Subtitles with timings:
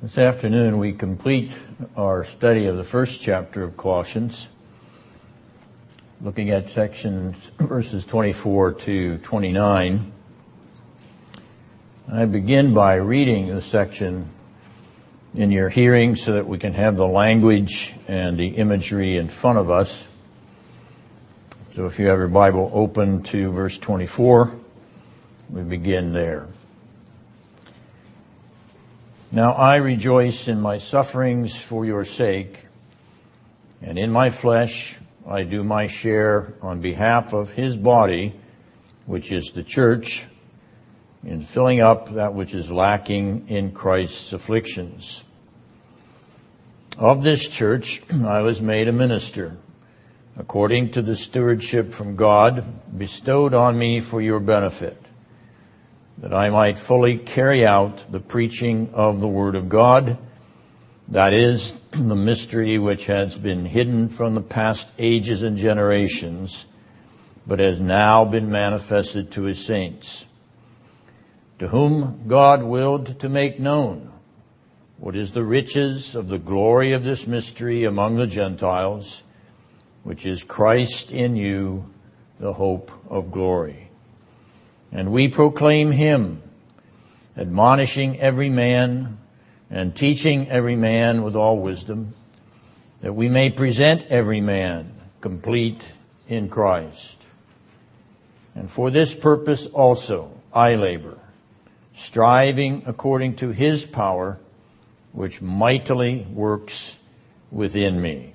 [0.00, 1.50] This afternoon we complete
[1.96, 4.46] our study of the first chapter of Colossians,
[6.20, 10.12] looking at sections verses 24 to 29.
[12.12, 14.28] I begin by reading the section
[15.34, 19.58] in your hearing so that we can have the language and the imagery in front
[19.58, 20.06] of us.
[21.74, 24.56] So if you have your Bible open to verse 24,
[25.50, 26.46] we begin there.
[29.30, 32.64] Now I rejoice in my sufferings for your sake,
[33.82, 34.96] and in my flesh
[35.28, 38.32] I do my share on behalf of his body,
[39.04, 40.24] which is the church,
[41.22, 45.22] in filling up that which is lacking in Christ's afflictions.
[46.96, 49.58] Of this church I was made a minister,
[50.38, 52.64] according to the stewardship from God
[52.96, 54.97] bestowed on me for your benefit
[56.20, 60.18] that I might fully carry out the preaching of the Word of God,
[61.08, 66.66] that is, the mystery which has been hidden from the past ages and generations,
[67.46, 70.26] but has now been manifested to His saints,
[71.60, 74.12] to whom God willed to make known
[74.98, 79.22] what is the riches of the glory of this mystery among the Gentiles,
[80.02, 81.88] which is Christ in you,
[82.40, 83.87] the hope of glory.
[84.92, 86.42] And we proclaim him,
[87.36, 89.18] admonishing every man
[89.70, 92.14] and teaching every man with all wisdom,
[93.02, 95.82] that we may present every man complete
[96.28, 97.16] in Christ.
[98.54, 101.18] And for this purpose also I labor,
[101.94, 104.38] striving according to his power,
[105.12, 106.96] which mightily works
[107.50, 108.32] within me.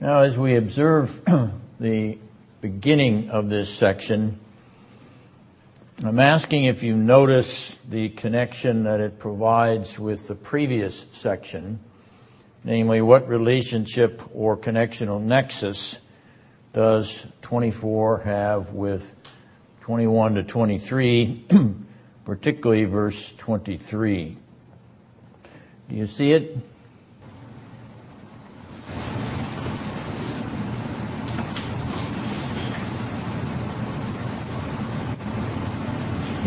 [0.00, 1.22] Now, as we observe
[1.80, 2.18] the
[2.60, 4.40] beginning of this section,
[6.02, 11.80] I'm asking if you notice the connection that it provides with the previous section,
[12.64, 15.98] namely what relationship or connectional nexus
[16.72, 19.14] does 24 have with
[19.82, 21.44] 21 to 23,
[22.24, 24.36] particularly verse 23.
[25.88, 26.56] Do you see it?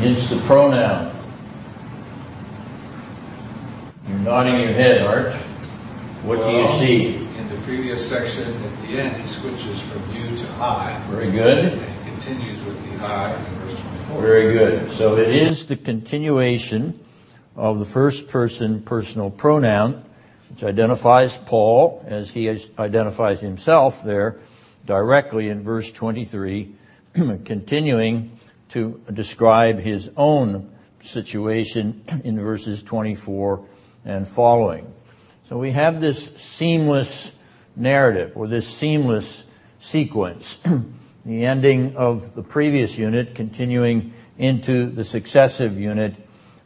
[0.01, 1.13] It's the pronoun.
[4.07, 5.33] You're nodding your head, Art.
[6.23, 7.15] What well, do you see?
[7.15, 10.97] In the previous section, at the end, he switches from you to I.
[11.09, 11.73] Very good.
[11.73, 14.21] And he continues with the I in verse 24.
[14.21, 14.91] Very good.
[14.91, 16.97] So it is the continuation
[17.57, 20.01] of the first person personal pronoun,
[20.49, 24.39] which identifies Paul as he identifies himself there
[24.85, 26.73] directly in verse 23,
[27.43, 28.39] continuing
[28.69, 30.71] to describe his own
[31.01, 33.65] situation in verses 24
[34.05, 34.93] and following.
[35.45, 37.31] So we have this seamless
[37.75, 39.43] narrative or this seamless
[39.79, 40.57] sequence.
[41.25, 46.15] the ending of the previous unit continuing into the successive unit,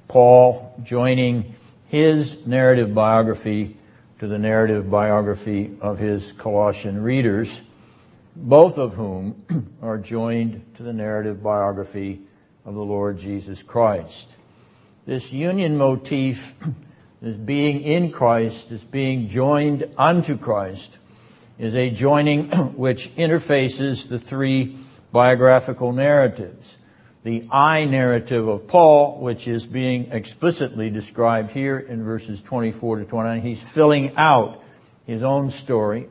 [0.07, 1.55] Paul joining
[1.87, 3.77] his narrative biography
[4.19, 7.61] to the narrative biography of his Colossian readers
[8.35, 12.21] both of whom are joined to the narrative biography
[12.65, 14.29] of the Lord Jesus Christ.
[15.05, 16.55] This union motif,
[17.21, 20.97] this being in Christ, this being joined unto Christ,
[21.59, 24.77] is a joining which interfaces the three
[25.11, 26.75] biographical narratives.
[27.23, 33.05] The I narrative of Paul, which is being explicitly described here in verses 24 to
[33.05, 34.61] 29, he's filling out
[35.05, 36.09] his own story.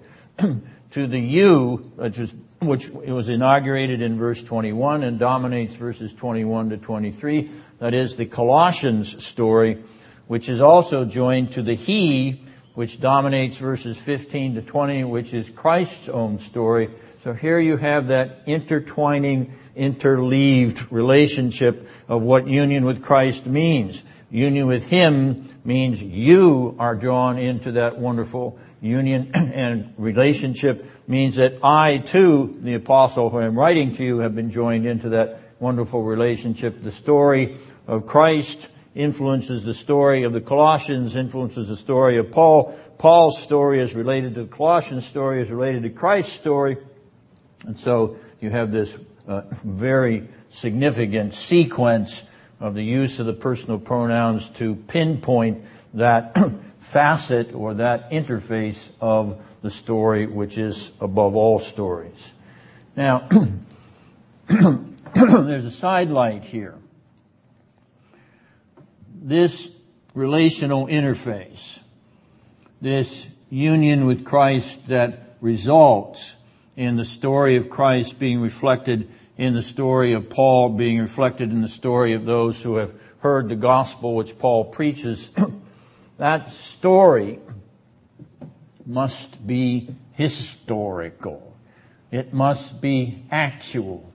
[0.93, 6.71] To the you, which was, which was inaugurated in verse 21 and dominates verses 21
[6.71, 7.51] to 23.
[7.79, 9.83] That is the Colossians story,
[10.27, 12.43] which is also joined to the he,
[12.75, 16.91] which dominates verses 15 to 20, which is Christ's own story.
[17.25, 24.03] So here you have that intertwining, interleaved relationship of what union with Christ means.
[24.31, 31.61] Union with Him means you are drawn into that wonderful union and relationship means that
[31.63, 36.03] I too, the apostle who I'm writing to you, have been joined into that wonderful
[36.03, 36.83] relationship.
[36.83, 37.57] The story
[37.87, 42.79] of Christ influences the story of the Colossians, influences the story of Paul.
[42.99, 46.77] Paul's story is related to the Colossians story, is related to Christ's story.
[47.65, 48.95] And so you have this
[49.27, 52.23] uh, very significant sequence
[52.61, 55.65] of the use of the personal pronouns to pinpoint
[55.95, 56.37] that
[56.83, 62.33] facet or that interface of the story which is above all stories.
[62.97, 63.29] Now,
[64.47, 66.77] there's a sidelight here.
[69.23, 69.71] this
[70.15, 71.79] relational interface,
[72.81, 76.35] this union with Christ that results
[76.77, 79.09] in the story of Christ being reflected
[79.39, 83.49] in the story of Paul, being reflected in the story of those who have heard
[83.49, 85.31] the gospel which Paul preaches,
[86.23, 87.41] that story
[88.87, 91.53] must be historical.
[92.13, 94.09] It must be actual.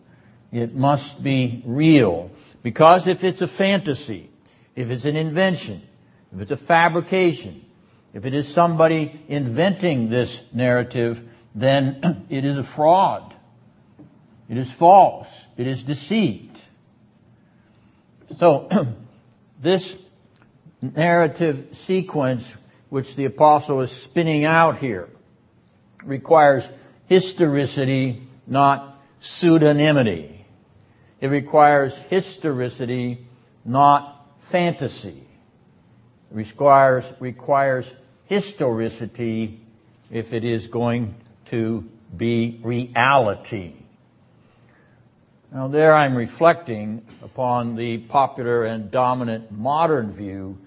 [0.53, 2.31] It must be real.
[2.63, 4.29] Because if it's a fantasy,
[4.73, 5.81] if it's an invention,
[6.33, 7.65] if it's a fabrication,
[8.13, 11.21] if it is somebody inventing this narrative,
[11.55, 13.35] then it is a fraud.
[14.47, 15.27] It is false.
[15.57, 16.55] It is deceit.
[18.37, 18.69] So,
[19.59, 19.97] this
[20.81, 22.51] narrative sequence
[22.89, 25.09] which the apostle is spinning out here
[26.03, 26.67] requires
[27.07, 30.37] historicity, not pseudonymity.
[31.19, 33.25] It requires historicity,
[33.65, 35.23] not fantasy.
[36.31, 37.91] It requires, requires
[38.25, 39.59] historicity
[40.11, 41.15] if it is going
[41.47, 43.73] to be reality.
[45.51, 50.57] Now there I'm reflecting upon the popular and dominant modern view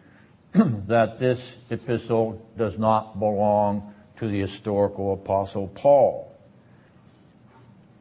[0.55, 6.37] that this epistle does not belong to the historical apostle Paul.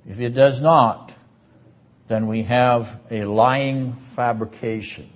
[0.08, 1.14] If it does not,
[2.08, 5.10] then we have a lying fabrication.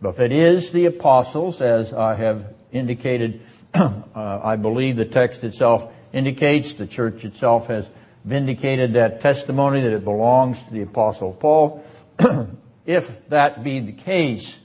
[0.00, 3.42] But if it is the apostles, as I have indicated,
[3.74, 7.88] uh, I believe the text itself indicates, the church itself has
[8.24, 11.84] vindicated that testimony that it belongs to the apostle Paul.
[12.86, 14.58] if that be the case,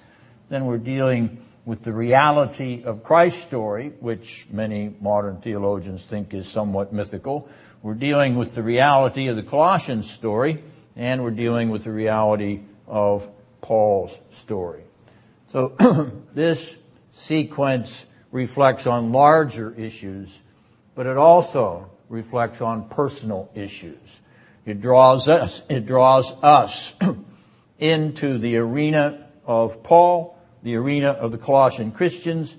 [0.53, 6.47] then we're dealing with the reality of Christ's story, which many modern theologians think is
[6.47, 7.49] somewhat mythical.
[7.81, 10.63] We're dealing with the reality of the Colossians story,
[10.95, 13.27] and we're dealing with the reality of
[13.61, 14.83] Paul's story.
[15.47, 15.69] So
[16.33, 16.77] this
[17.15, 20.39] sequence reflects on larger issues,
[20.93, 24.21] but it also reflects on personal issues.
[24.67, 26.93] It draws us, it draws us
[27.79, 30.32] into the arena of Paul,
[30.63, 32.55] the arena of the Colossian Christians,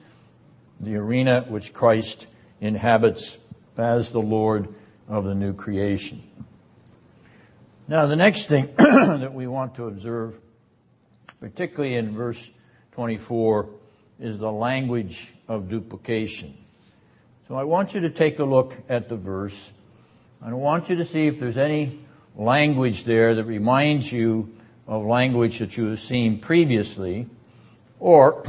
[0.78, 2.26] the arena which Christ
[2.60, 3.36] inhabits
[3.76, 4.68] as the Lord
[5.08, 6.22] of the new creation.
[7.88, 10.38] Now the next thing that we want to observe,
[11.40, 12.42] particularly in verse
[12.92, 13.68] 24
[14.20, 16.56] is the language of duplication.
[17.48, 19.70] So I want you to take a look at the verse.
[20.42, 22.00] I want you to see if there's any
[22.36, 24.54] language there that reminds you
[24.86, 27.26] of language that you have seen previously,
[28.04, 28.44] or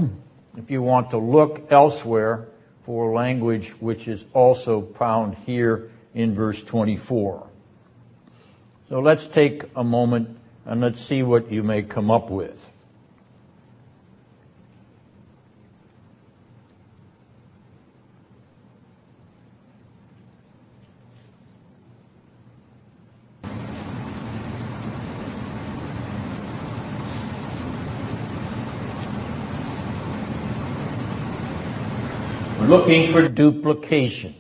[0.58, 2.46] if you want to look elsewhere
[2.84, 7.48] for language which is also found here in verse 24.
[8.90, 12.70] So let's take a moment and let's see what you may come up with.
[32.66, 34.36] Looking for duplication.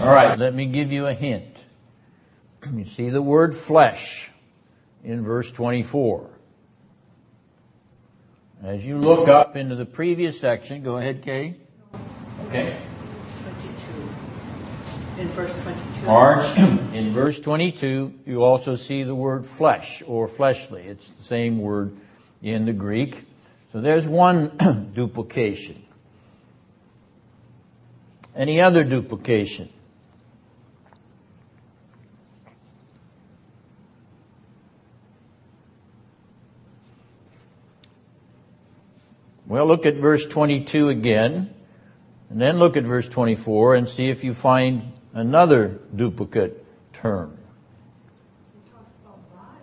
[0.00, 1.56] All right, let me give you a hint.
[2.72, 4.30] You see the word flesh
[5.02, 6.30] in verse 24.
[8.62, 11.56] As you look up into the previous section, go ahead, Kay.
[12.46, 12.76] Okay
[15.18, 16.06] in verse 22.
[16.06, 16.58] Orange,
[16.94, 20.82] in verse 22, you also see the word flesh or fleshly.
[20.82, 21.96] It's the same word
[22.40, 23.20] in the Greek.
[23.72, 25.82] So there's one duplication.
[28.36, 29.70] Any other duplication?
[39.46, 41.52] Well, look at verse 22 again,
[42.28, 47.36] and then look at verse 24 and see if you find another duplicate term.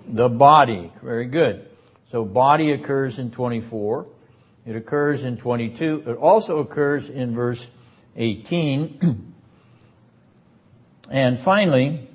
[0.06, 0.92] The body.
[1.02, 1.68] Very good.
[2.12, 4.06] So body occurs in 24.
[4.66, 6.04] It occurs in 22.
[6.08, 7.66] It also occurs in verse
[8.18, 9.34] 18.
[11.10, 12.10] and finally,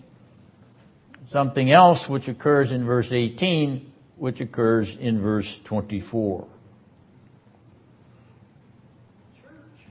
[1.32, 6.46] something else which occurs in verse 18, which occurs in verse 24.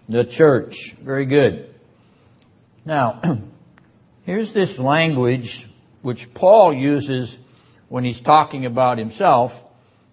[0.08, 0.94] The church.
[0.94, 1.79] Very good.
[2.86, 3.42] Now,
[4.24, 5.68] here's this language
[6.02, 7.38] which Paul uses
[7.90, 9.62] when he's talking about himself,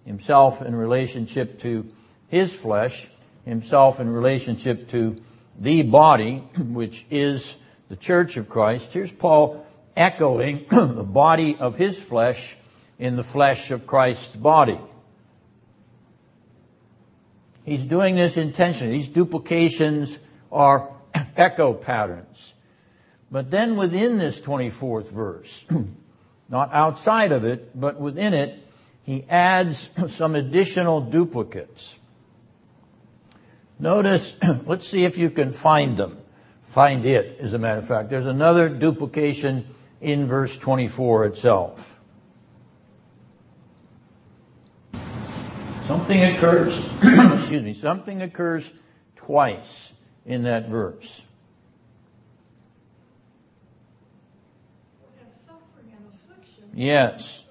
[0.05, 1.89] himself in relationship to
[2.27, 3.07] his flesh,
[3.45, 5.17] himself in relationship to
[5.59, 7.55] the body, which is
[7.89, 8.91] the church of Christ.
[8.91, 12.57] Here's Paul echoing the body of his flesh
[12.99, 14.79] in the flesh of Christ's body.
[17.63, 18.93] He's doing this intentionally.
[18.97, 20.17] These duplications
[20.51, 20.89] are
[21.35, 22.53] echo patterns.
[23.29, 25.65] But then within this 24th verse,
[26.49, 28.57] not outside of it, but within it,
[29.03, 31.95] he adds some additional duplicates.
[33.79, 36.17] Notice, let's see if you can find them.
[36.63, 38.09] Find it, as a matter of fact.
[38.09, 39.67] There's another duplication
[40.01, 41.95] in verse 24 itself.
[45.87, 48.69] Something occurs, excuse me, something occurs
[49.15, 49.93] twice
[50.25, 51.21] in that verse.
[56.77, 57.43] Yes.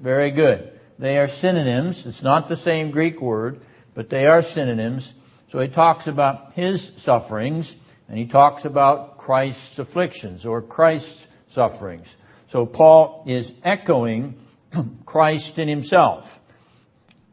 [0.00, 0.78] Very good.
[1.00, 2.06] They are synonyms.
[2.06, 3.60] It's not the same Greek word,
[3.92, 5.12] but they are synonyms.
[5.50, 7.74] So he talks about his sufferings
[8.08, 12.06] and he talks about Christ's afflictions or Christ's sufferings.
[12.50, 14.36] So Paul is echoing
[15.06, 16.38] Christ in himself.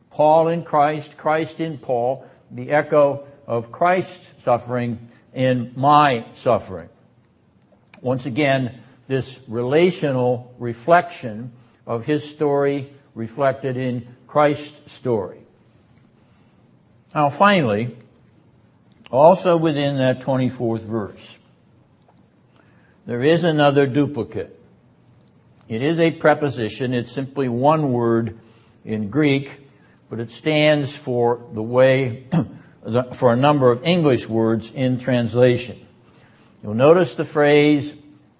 [0.10, 6.90] Paul in Christ, Christ in Paul, the echo of Christ's suffering in my suffering.
[8.02, 11.52] Once again, this relational reflection
[11.86, 15.40] of his story reflected in Christ's story.
[17.14, 17.96] Now finally,
[19.12, 21.38] also within that 24th verse,
[23.06, 24.60] there is another duplicate.
[25.68, 26.94] It is a preposition.
[26.94, 28.40] It's simply one word
[28.86, 29.60] in Greek,
[30.10, 32.28] but it stands for the way,
[33.14, 35.86] for a number of English words in translation.
[36.62, 37.94] You'll notice the phrase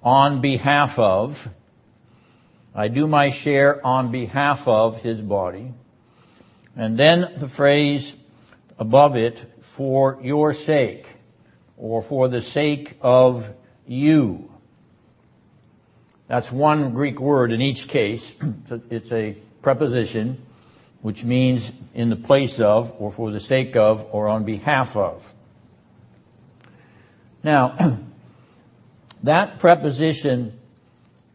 [0.04, 1.50] on behalf of.
[2.76, 5.74] I do my share on behalf of his body.
[6.76, 8.14] And then the phrase
[8.78, 11.08] above it, for your sake,
[11.78, 13.50] or for the sake of
[13.88, 14.52] you.
[16.28, 18.34] That's one Greek word in each case.
[18.90, 20.42] It's a preposition
[21.02, 25.32] which means in the place of, or for the sake of, or on behalf of.
[27.44, 28.00] Now,
[29.24, 30.60] That preposition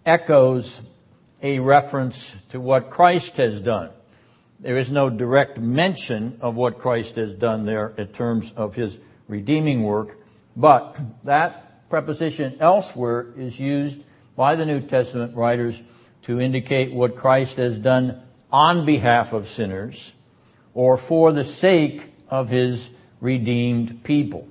[0.04, 0.78] echoes
[1.42, 3.90] a reference to what Christ has done.
[4.60, 8.98] There is no direct mention of what Christ has done there in terms of his
[9.26, 10.18] redeeming work,
[10.54, 13.98] but that preposition elsewhere is used
[14.36, 15.80] by the New Testament writers
[16.22, 18.20] to indicate what Christ has done
[18.52, 20.12] on behalf of sinners
[20.74, 22.86] or for the sake of his
[23.20, 24.46] redeemed people.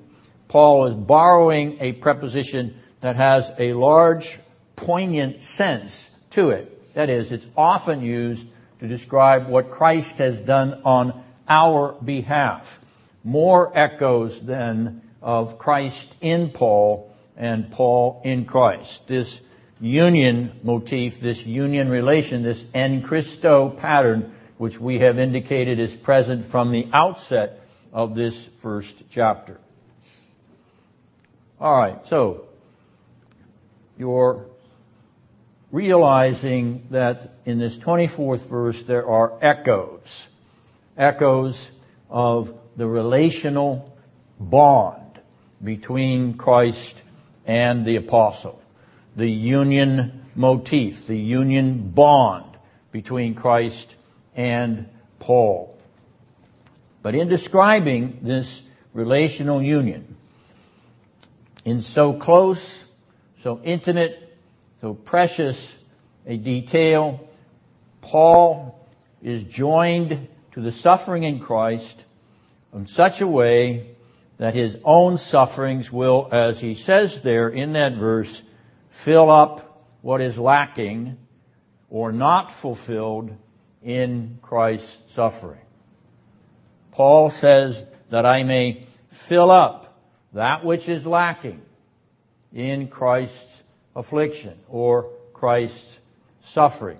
[0.47, 4.39] Paul is borrowing a preposition that has a large,
[4.75, 6.93] poignant sense to it.
[6.93, 8.47] That is, it's often used
[8.79, 12.79] to describe what Christ has done on our behalf.
[13.23, 19.07] More echoes than of Christ in Paul and Paul in Christ.
[19.07, 19.41] This
[19.79, 26.45] union motif, this union relation, this en Christo pattern, which we have indicated is present
[26.45, 27.61] from the outset
[27.93, 29.59] of this first chapter.
[31.59, 32.46] Alright, so
[33.97, 34.45] you're
[35.71, 40.27] realizing that in this 24th verse there are echoes,
[40.97, 41.71] echoes
[42.09, 43.97] of the relational
[44.39, 45.19] bond
[45.63, 47.01] between Christ
[47.45, 48.61] and the apostle.
[49.15, 52.45] The union motif, the union bond
[52.91, 53.95] between Christ
[54.35, 54.87] and
[55.19, 55.77] Paul.
[57.01, 58.61] But in describing this
[58.93, 60.15] relational union,
[61.65, 62.83] in so close
[63.47, 64.37] so intimate,
[64.81, 65.71] so precious
[66.25, 67.29] a detail.
[68.01, 68.77] Paul
[69.23, 72.03] is joined to the suffering in Christ
[72.73, 73.95] in such a way
[74.37, 78.43] that his own sufferings will, as he says there in that verse,
[78.89, 81.15] fill up what is lacking
[81.89, 83.31] or not fulfilled
[83.81, 85.61] in Christ's suffering.
[86.91, 89.97] Paul says that I may fill up
[90.33, 91.61] that which is lacking
[92.53, 93.61] in Christ's
[93.95, 95.99] affliction or Christ's
[96.49, 96.99] suffering.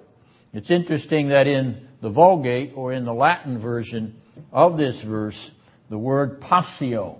[0.53, 4.19] It's interesting that in the Vulgate or in the Latin version
[4.51, 5.51] of this verse,
[5.89, 7.19] the word passio,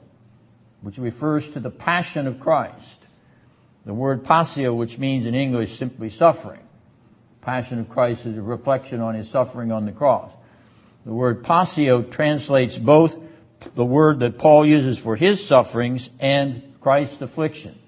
[0.82, 2.98] which refers to the passion of Christ,
[3.86, 6.62] the word passio, which means in English simply suffering.
[7.42, 10.32] Passion of Christ is a reflection on his suffering on the cross.
[11.06, 13.18] The word passio translates both
[13.76, 17.80] the word that Paul uses for his sufferings and Christ's affliction.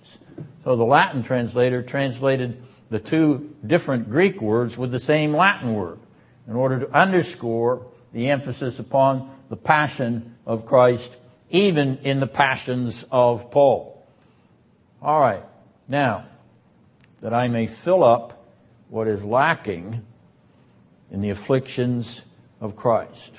[0.63, 5.99] So the Latin translator translated the two different Greek words with the same Latin word
[6.47, 11.15] in order to underscore the emphasis upon the passion of Christ,
[11.49, 14.07] even in the passions of Paul.
[15.01, 15.43] Alright,
[15.87, 16.25] now,
[17.21, 18.47] that I may fill up
[18.89, 20.05] what is lacking
[21.11, 22.21] in the afflictions
[22.59, 23.33] of Christ.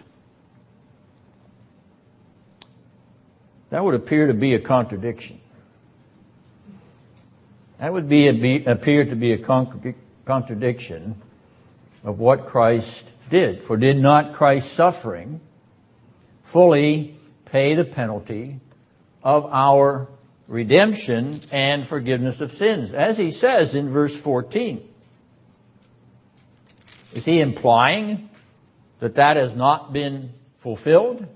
[3.71, 5.40] That would appear to be a contradiction.
[7.81, 9.39] That would be, be appear to be a
[10.27, 11.15] contradiction
[12.05, 13.65] of what Christ did.
[13.65, 15.41] For did not Christ's suffering
[16.45, 18.61] fully pay the penalty
[19.23, 20.09] of our
[20.47, 22.93] redemption and forgiveness of sins?
[22.93, 24.87] As he says in verse 14.
[27.15, 28.29] Is he implying
[28.99, 31.27] that that has not been fulfilled?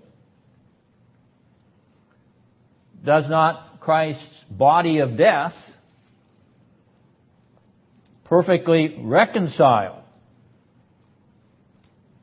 [3.03, 5.74] Does not Christ's body of death
[8.25, 10.05] perfectly reconcile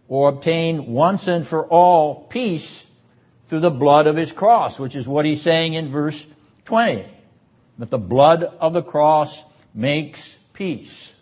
[0.08, 2.86] or obtain once and for all peace
[3.46, 6.26] through the blood of his cross, which is what he's saying in verse
[6.66, 7.06] 20.
[7.78, 9.44] That the blood of the cross
[9.74, 11.14] makes peace.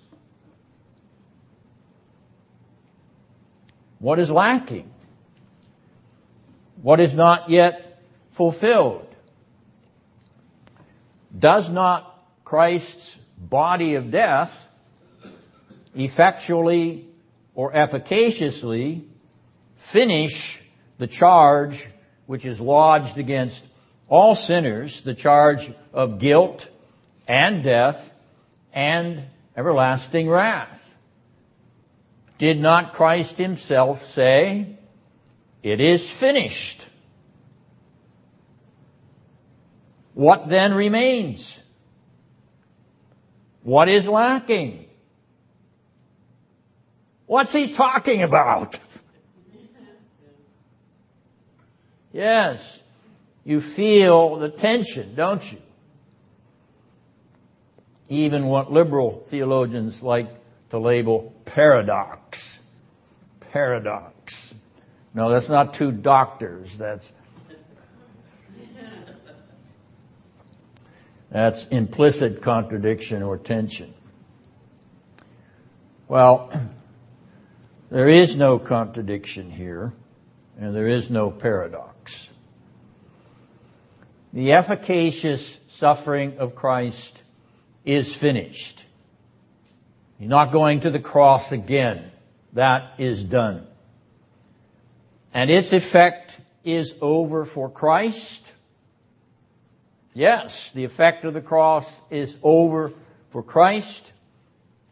[4.00, 4.89] What is lacking?
[6.81, 9.07] What is not yet fulfilled?
[11.38, 14.67] Does not Christ's body of death
[15.96, 17.08] effectually
[17.55, 19.05] or efficaciously
[19.75, 20.62] finish
[20.98, 21.88] the charge
[22.25, 23.63] which is lodged against
[24.08, 26.67] all sinners, the charge of guilt
[27.27, 28.13] and death
[28.74, 29.24] and
[29.55, 30.86] everlasting wrath.
[32.38, 34.77] Did not Christ himself say,
[35.62, 36.86] it is finished?
[40.13, 41.58] What then remains?
[43.63, 44.88] What is lacking?
[47.29, 48.79] What's he talking about?
[52.12, 52.81] Yes,
[53.45, 55.59] you feel the tension, don't you?
[58.09, 60.27] Even what liberal theologians like
[60.71, 62.57] to label paradox.
[63.51, 64.51] Paradox.
[65.13, 66.80] No, that's not two doctors.
[66.80, 67.13] That's
[71.30, 73.93] That's implicit contradiction or tension.
[76.08, 76.51] Well,
[77.89, 79.93] there is no contradiction here,
[80.60, 82.30] and there is no paradox.
[84.34, 87.21] The efficacious suffering of Christ
[87.84, 88.84] is finished.
[90.19, 92.12] He's not going to the cross again.
[92.54, 93.65] That is done.
[95.34, 98.54] And its effect is over for Christ.
[100.13, 102.91] Yes, the effect of the cross is over
[103.30, 104.12] for Christ,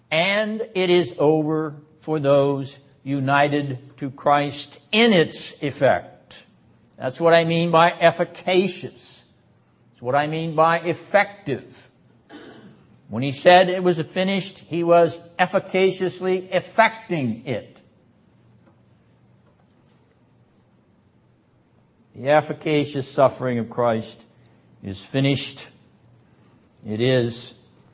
[0.10, 6.44] and it is over for those united to Christ in its effect.
[6.98, 9.22] That's what I mean by efficacious.
[9.94, 11.88] It's what I mean by effective.
[13.10, 17.82] When he said it was finished, he was efficaciously effecting it.
[22.16, 24.20] The efficacious suffering of Christ
[24.84, 25.68] is finished.
[26.86, 27.54] It is.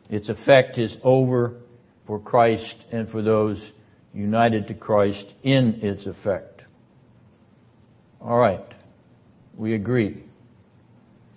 [0.10, 1.56] Its effect is over
[2.06, 3.72] for Christ and for those
[4.14, 6.64] united to Christ in its effect.
[8.22, 8.66] All right.
[9.56, 10.24] We agree.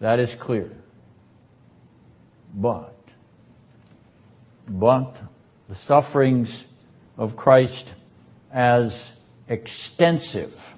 [0.00, 0.70] That is clear.
[2.54, 2.94] But,
[4.68, 5.16] but
[5.68, 6.64] the sufferings
[7.18, 7.92] of Christ
[8.52, 9.10] as
[9.48, 10.74] extensive,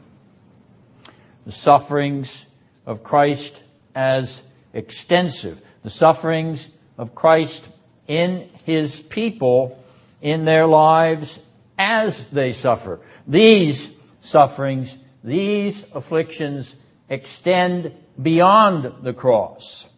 [1.45, 2.45] the sufferings
[2.87, 3.63] of Christ
[3.95, 7.67] as extensive, the sufferings of Christ
[8.07, 9.83] in His people
[10.21, 11.39] in their lives
[11.79, 13.01] as they suffer.
[13.27, 13.89] These
[14.21, 16.75] sufferings, these afflictions
[17.09, 19.89] extend beyond the cross.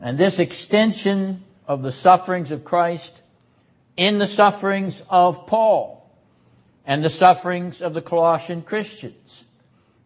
[0.00, 3.20] And this extension of the sufferings of Christ
[3.96, 6.08] in the sufferings of Paul
[6.86, 9.44] and the sufferings of the Colossian Christians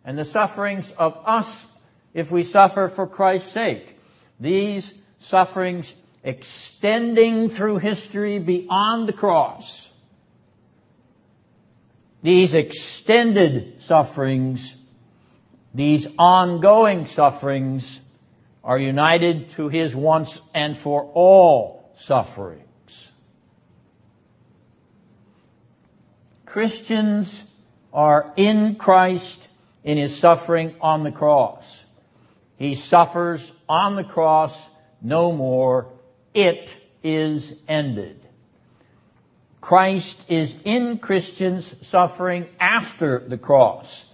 [0.04, 1.66] and the sufferings of us
[2.14, 3.98] if we suffer for Christ's sake.
[4.38, 5.92] These sufferings
[6.22, 9.88] extending through history beyond the cross.
[12.22, 14.74] These extended sufferings,
[15.72, 18.00] these ongoing sufferings
[18.62, 22.66] are united to His once and for all sufferings.
[26.44, 27.42] Christians
[27.92, 29.48] are in Christ
[29.82, 31.64] in His suffering on the cross.
[32.58, 34.68] He suffers on the cross
[35.00, 35.88] no more
[36.34, 38.20] it is ended.
[39.60, 44.04] Christ is in Christians suffering after the cross.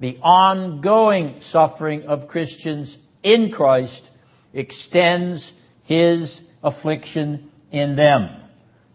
[0.00, 4.08] The ongoing suffering of Christians in Christ
[4.52, 5.52] extends
[5.84, 8.30] his affliction in them.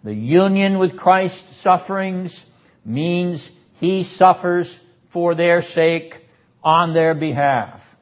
[0.03, 2.45] The union with Christ's sufferings
[2.85, 4.77] means he suffers
[5.09, 6.25] for their sake
[6.63, 7.95] on their behalf.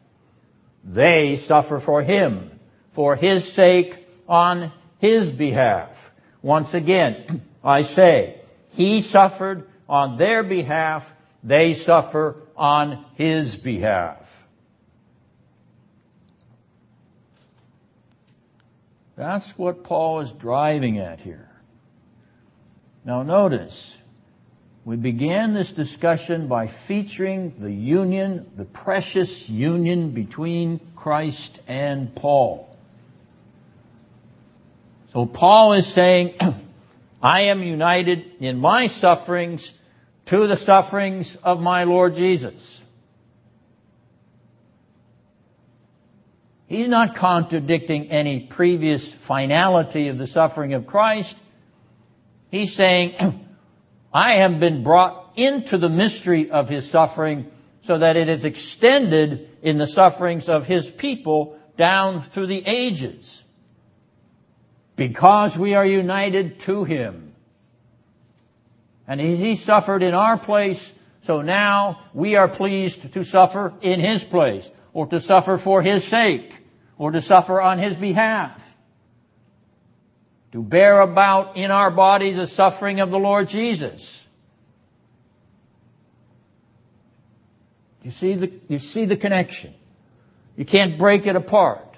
[0.84, 2.52] They suffer for him,
[2.92, 6.12] for his sake on his behalf.
[6.42, 8.42] Once again, I say,
[8.74, 11.12] he suffered on their behalf,
[11.44, 14.46] they suffer on his behalf.
[19.16, 21.50] That's what Paul is driving at here.
[23.06, 23.96] Now notice,
[24.84, 32.75] we began this discussion by featuring the union, the precious union between Christ and Paul.
[35.16, 36.34] So Paul is saying,
[37.24, 39.72] I am united in my sufferings
[40.26, 42.82] to the sufferings of my Lord Jesus.
[46.68, 51.38] He's not contradicting any previous finality of the suffering of Christ.
[52.52, 53.48] He's saying,
[54.14, 57.50] I have been brought into the mystery of his suffering
[57.84, 63.44] so that it is extended in the sufferings of his people down through the ages.
[64.96, 67.34] Because we are united to him.
[69.08, 70.92] And he suffered in our place,
[71.26, 76.04] so now we are pleased to suffer in his place, or to suffer for his
[76.04, 76.60] sake,
[76.98, 78.64] or to suffer on his behalf
[80.56, 84.26] to bear about in our bodies the suffering of the Lord Jesus.
[88.04, 89.74] You see the, you see the connection.
[90.56, 91.98] You can't break it apart.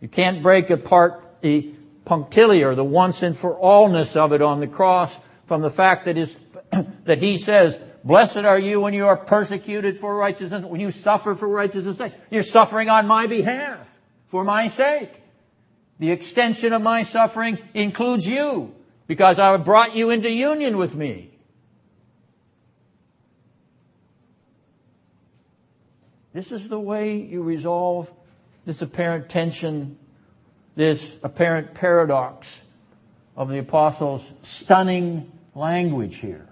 [0.00, 1.74] You can't break it apart the
[2.06, 6.06] punctiliar, the once and for allness of it on the cross from the fact
[7.04, 11.34] that he says, blessed are you when you are persecuted for righteousness, when you suffer
[11.34, 12.14] for righteousness' sake.
[12.30, 13.86] You're suffering on my behalf,
[14.28, 15.10] for my sake.
[15.98, 18.74] The extension of my suffering includes you
[19.06, 21.30] because I brought you into union with me.
[26.32, 28.10] This is the way you resolve
[28.64, 29.98] this apparent tension,
[30.74, 32.60] this apparent paradox
[33.36, 36.48] of the apostles' stunning language here.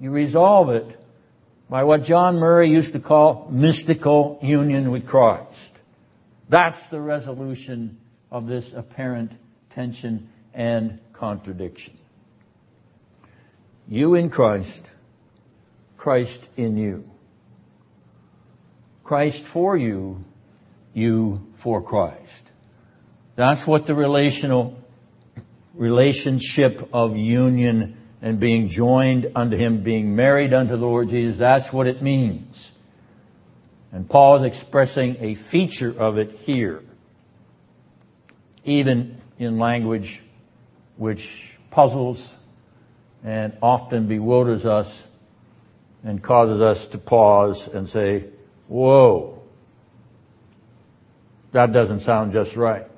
[0.00, 0.98] You resolve it
[1.68, 5.80] by what John Murray used to call mystical union with Christ.
[6.48, 7.98] That's the resolution
[8.30, 9.32] of this apparent
[9.70, 11.96] tension and contradiction.
[13.88, 14.84] You in Christ,
[15.96, 17.04] Christ in you.
[19.04, 20.20] Christ for you,
[20.94, 22.42] you for Christ.
[23.36, 24.78] That's what the relational
[25.74, 31.72] relationship of union and being joined unto Him, being married unto the Lord Jesus, that's
[31.72, 32.70] what it means.
[33.90, 36.82] And Paul is expressing a feature of it here,
[38.64, 40.22] even in language
[40.96, 42.32] which puzzles
[43.24, 45.02] and often bewilders us
[46.04, 48.24] and causes us to pause and say,
[48.68, 49.31] whoa,
[51.52, 52.88] that doesn't sound just right.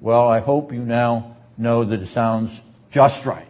[0.00, 2.58] Well, I hope you now know that it sounds
[2.90, 3.46] just right.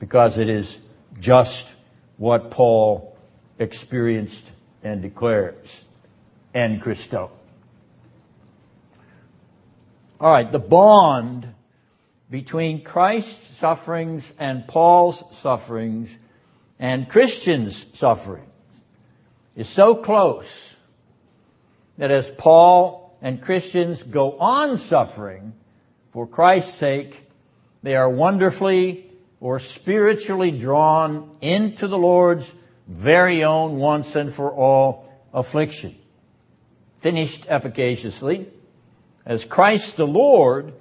[0.00, 0.76] Because it is
[1.20, 1.72] just
[2.16, 3.16] what Paul
[3.58, 4.44] experienced
[4.82, 5.80] and declares.
[6.52, 7.30] En Christo.
[10.20, 11.46] Alright, the bond
[12.30, 16.16] between Christ's sufferings and Paul's sufferings
[16.78, 18.55] and Christians' sufferings
[19.56, 20.74] is so close
[21.96, 25.54] that as Paul and Christians go on suffering
[26.12, 27.26] for Christ's sake,
[27.82, 32.52] they are wonderfully or spiritually drawn into the Lord's
[32.86, 35.96] very own once and for all affliction.
[36.98, 38.48] Finished efficaciously,
[39.24, 40.74] as Christ the Lord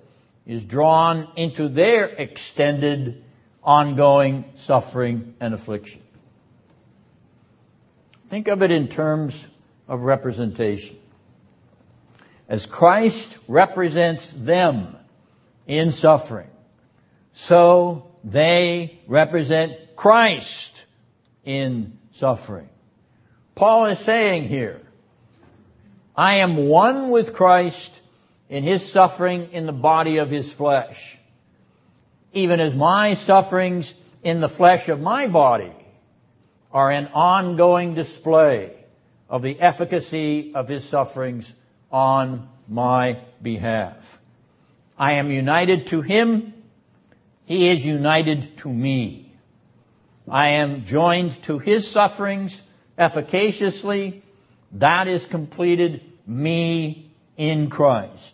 [0.45, 3.23] is drawn into their extended,
[3.63, 6.01] ongoing suffering and affliction.
[8.27, 9.43] Think of it in terms
[9.87, 10.97] of representation.
[12.49, 14.95] As Christ represents them
[15.67, 16.49] in suffering,
[17.33, 20.85] so they represent Christ
[21.43, 22.69] in suffering.
[23.53, 24.81] Paul is saying here,
[26.15, 27.99] I am one with Christ
[28.49, 31.17] in his suffering in the body of his flesh,
[32.33, 35.71] even as my sufferings in the flesh of my body
[36.75, 38.75] are an ongoing display
[39.29, 41.51] of the efficacy of his sufferings
[41.89, 44.19] on my behalf.
[44.99, 46.53] I am united to him
[47.45, 49.31] he is united to me.
[50.29, 52.59] I am joined to his sufferings
[52.97, 54.23] efficaciously
[54.73, 58.33] That is completed me in Christ.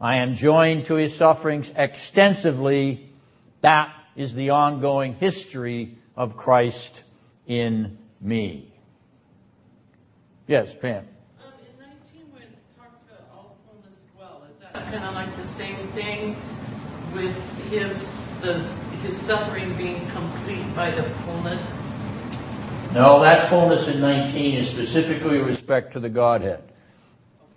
[0.00, 3.10] I am joined to his sufferings extensively.
[3.62, 7.02] That is the ongoing history of Christ
[7.50, 8.72] in me.
[10.46, 10.98] Yes, Pam.
[10.98, 15.36] Um, in 19, when it talks about all fullness dwell, is that kind of like
[15.36, 16.36] the same thing
[17.12, 17.34] with
[17.70, 18.60] his the
[19.02, 21.82] his suffering being complete by the fullness?
[22.94, 26.62] No, that fullness in 19 is specifically with respect to the Godhead.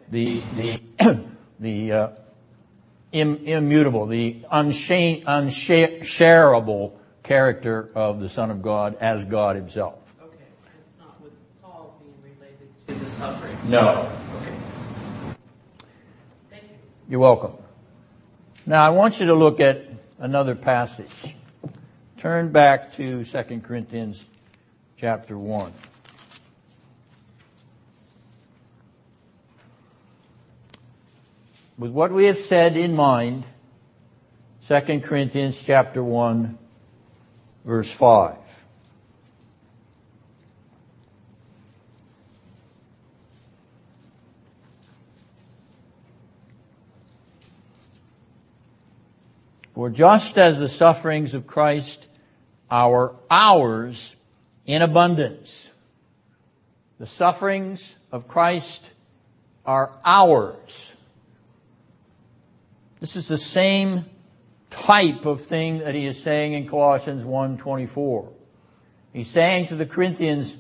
[0.09, 1.19] The the
[1.59, 2.07] the uh,
[3.11, 10.13] Im- immutable, the unsha- unshareable character of the Son of God as God Himself.
[10.21, 10.35] Okay,
[10.77, 11.31] it's not with
[11.61, 13.57] Paul being related to the suffering.
[13.67, 14.11] No.
[14.41, 14.55] Okay.
[16.51, 16.69] Thank you.
[17.09, 17.53] You're welcome.
[18.65, 19.85] Now I want you to look at
[20.19, 21.35] another passage.
[22.17, 24.23] Turn back to 2 Corinthians
[24.97, 25.73] chapter 1.
[31.77, 33.43] With what we have said in mind,
[34.67, 36.57] 2 Corinthians chapter 1
[37.65, 38.37] verse 5.
[49.73, 52.05] For just as the sufferings of Christ
[52.69, 54.15] are ours
[54.65, 55.67] in abundance,
[56.99, 58.91] the sufferings of Christ
[59.65, 60.93] are ours.
[62.99, 64.05] This is the same
[64.73, 68.27] type of thing that he is saying in Colossians 1:24.
[69.13, 70.53] He's saying to the Corinthians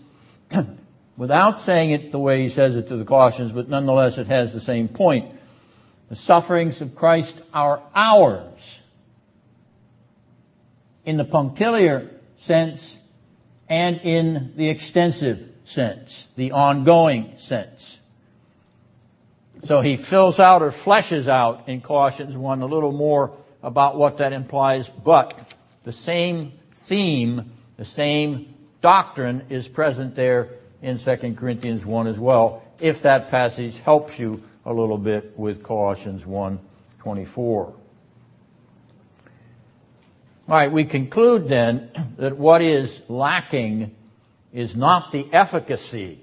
[1.17, 4.53] without saying it the way he says it to the Colossians, but nonetheless it has
[4.53, 5.35] the same point.
[6.09, 8.79] The sufferings of Christ are ours
[11.05, 12.95] in the punctiliar sense
[13.67, 17.97] and in the extensive sense, the ongoing sense.
[19.65, 24.17] So he fills out or fleshes out in Colossians 1 a little more about what
[24.17, 30.49] that implies, but the same theme, the same doctrine is present there
[30.81, 35.63] in 2 Corinthians 1 as well, if that passage helps you a little bit with
[35.63, 36.59] Colossians 1,
[36.99, 37.73] 24.
[40.45, 43.95] All right, we conclude then that what is lacking
[44.51, 46.19] is not the efficacy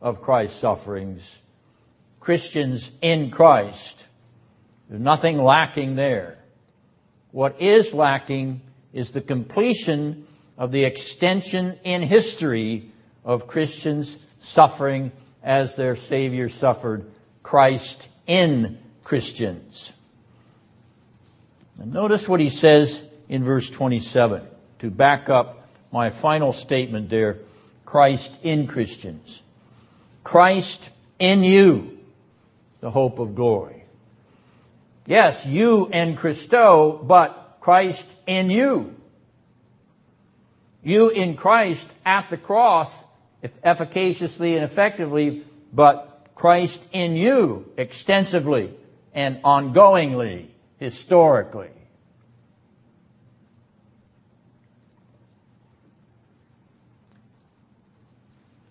[0.00, 1.22] of Christ's sufferings.
[2.20, 4.04] Christians in Christ,
[4.88, 6.38] there's nothing lacking there.
[7.32, 8.60] What is lacking
[8.92, 12.90] is the completion of the extension in history
[13.24, 17.10] of Christians suffering as their Savior suffered,
[17.42, 19.92] Christ in Christians.
[21.78, 24.42] And notice what he says in verse 27
[24.80, 27.38] to back up my final statement there.
[27.84, 29.42] Christ in Christians.
[30.24, 31.98] Christ in you,
[32.80, 33.81] the hope of glory.
[35.06, 38.94] Yes, you in Christo, but Christ in you.
[40.82, 42.92] You in Christ at the cross,
[43.42, 48.74] efficaciously and effectively, but Christ in you extensively
[49.14, 51.70] and ongoingly, historically.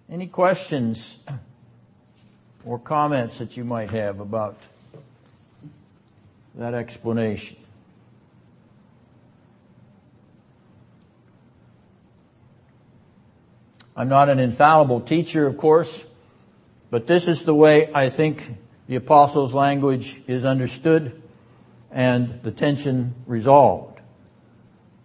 [0.09, 1.15] Any questions
[2.65, 4.57] or comments that you might have about
[6.55, 7.57] that explanation?
[13.95, 16.03] I'm not an infallible teacher, of course,
[16.89, 18.55] but this is the way I think
[18.87, 21.21] the apostles' language is understood
[21.91, 23.99] and the tension resolved.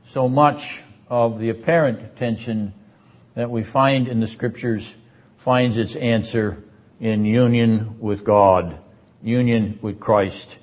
[0.07, 2.73] So much of the apparent tension
[3.35, 4.95] that we find in the scriptures
[5.39, 6.63] finds its answer
[7.01, 8.79] in union with God,
[9.23, 10.57] union with Christ,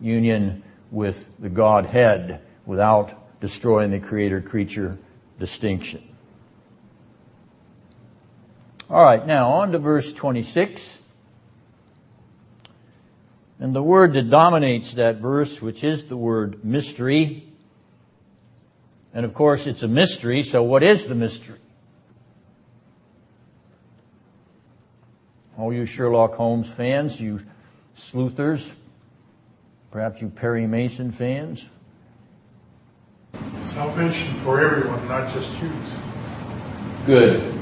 [0.00, 4.98] union with the Godhead without destroying the creator creature
[5.38, 6.02] distinction.
[8.88, 10.98] All right, now on to verse 26.
[13.58, 17.46] And the word that dominates that verse, which is the word mystery,
[19.14, 21.58] and of course it's a mystery, so what is the mystery?
[25.58, 27.40] All you Sherlock Holmes fans, you
[27.94, 28.64] sleuthers,
[29.96, 31.66] perhaps you Perry Mason fans.
[33.62, 35.72] Salvation for everyone, not just Jews.
[37.06, 37.54] Good.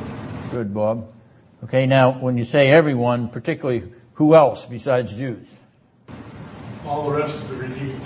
[0.50, 1.12] Good, Bob.
[1.62, 5.46] Okay, now when you say everyone, particularly who else besides Jews?
[6.84, 8.04] All the rest of the redeemed.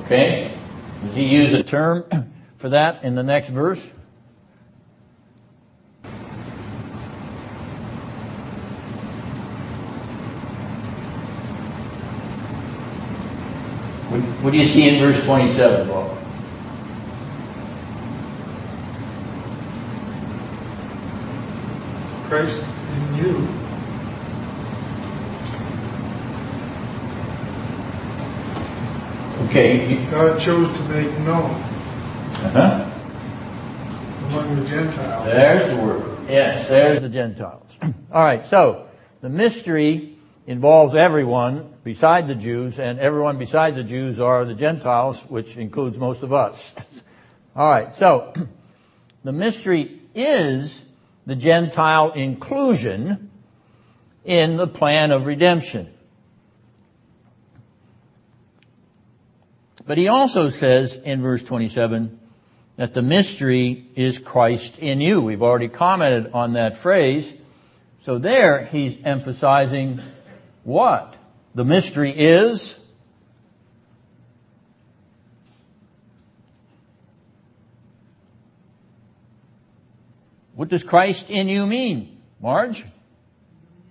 [0.00, 0.54] Okay.
[1.02, 2.04] Does he use a term
[2.58, 3.80] for that in the next verse?
[14.44, 16.18] What, do you see in verse 27, Bob?
[22.28, 23.48] Christ in you.
[29.48, 30.04] Okay.
[30.10, 31.50] God chose to make known
[32.44, 32.90] Uh-huh.
[34.28, 35.24] among the Gentiles.
[35.26, 36.18] There's the word.
[36.28, 37.70] Yes, there's the Gentiles.
[37.82, 38.86] All right, so
[39.20, 45.20] the mystery involves everyone beside the Jews, and everyone beside the Jews are the Gentiles,
[45.28, 46.74] which includes most of us.
[47.56, 48.32] All right, so
[49.24, 50.82] the mystery is
[51.26, 53.30] the Gentile inclusion
[54.24, 55.92] in the plan of redemption.
[59.86, 62.18] But he also says in verse 27
[62.76, 65.20] that the mystery is Christ in you.
[65.20, 67.30] We've already commented on that phrase.
[68.04, 70.00] So there he's emphasizing
[70.64, 71.14] what?
[71.54, 72.78] The mystery is
[80.54, 82.84] What does Christ in you mean, Marge?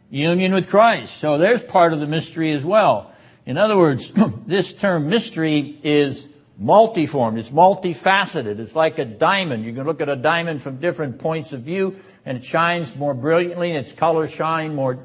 [0.10, 1.18] Union with Christ.
[1.18, 3.12] So there's part of the mystery as well.
[3.46, 4.12] In other words,
[4.48, 6.28] this term mystery is
[6.62, 7.38] multiform.
[7.38, 8.60] It's multifaceted.
[8.60, 9.66] It's like a diamond.
[9.66, 13.14] You can look at a diamond from different points of view and it shines more
[13.14, 15.00] brilliantly and its colors shine more,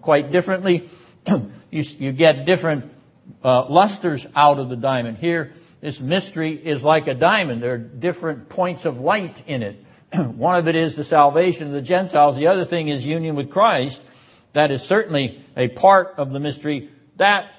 [0.00, 0.88] quite differently.
[1.70, 2.92] you, you get different
[3.44, 5.18] uh, lusters out of the diamond.
[5.18, 7.62] Here, this mystery is like a diamond.
[7.62, 9.84] There are different points of light in it.
[10.14, 12.36] One of it is the salvation of the Gentiles.
[12.36, 14.00] The other thing is union with Christ.
[14.52, 17.50] That is certainly a part of the mystery that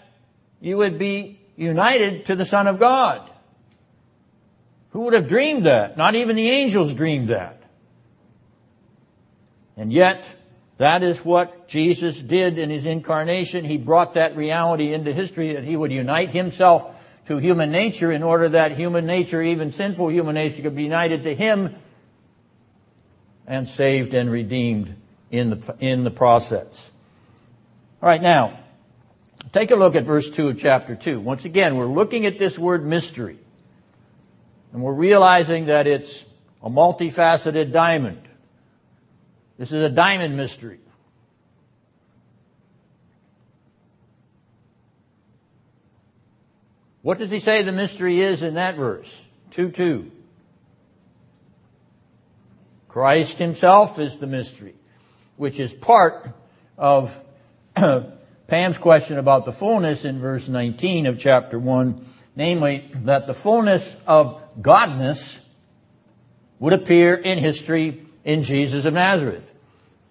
[0.60, 3.30] you would be united to the Son of God.
[4.91, 5.97] Who would have dreamed that?
[5.97, 7.62] Not even the angels dreamed that.
[9.75, 10.27] And yet,
[10.78, 13.66] that is what Jesus did in his incarnation.
[13.66, 16.96] He brought that reality into history that he would unite himself
[17.28, 21.24] to human nature in order that human nature, even sinful human nature, could be united
[21.24, 21.76] to him
[23.48, 24.96] and saved and redeemed
[25.32, 26.90] in the, in the process.
[28.02, 28.60] All right, now,
[29.52, 31.20] take a look at verse 2 of chapter 2.
[31.20, 33.40] Once again, we're looking at this word mystery.
[34.74, 36.24] And we're realizing that it's
[36.62, 38.27] a multifaceted diamond.
[39.58, 40.80] This is a diamond mystery.
[47.02, 49.24] What does he say the mystery is in that verse?
[49.52, 50.12] 2 2.
[52.89, 54.76] Christ himself is the mystery,
[55.38, 56.28] which is part
[56.78, 57.17] of
[58.48, 63.96] Pam's question about the fullness in verse 19 of chapter 1, namely that the fullness
[64.06, 65.39] of Godness
[66.60, 69.52] would appear in history in Jesus of Nazareth.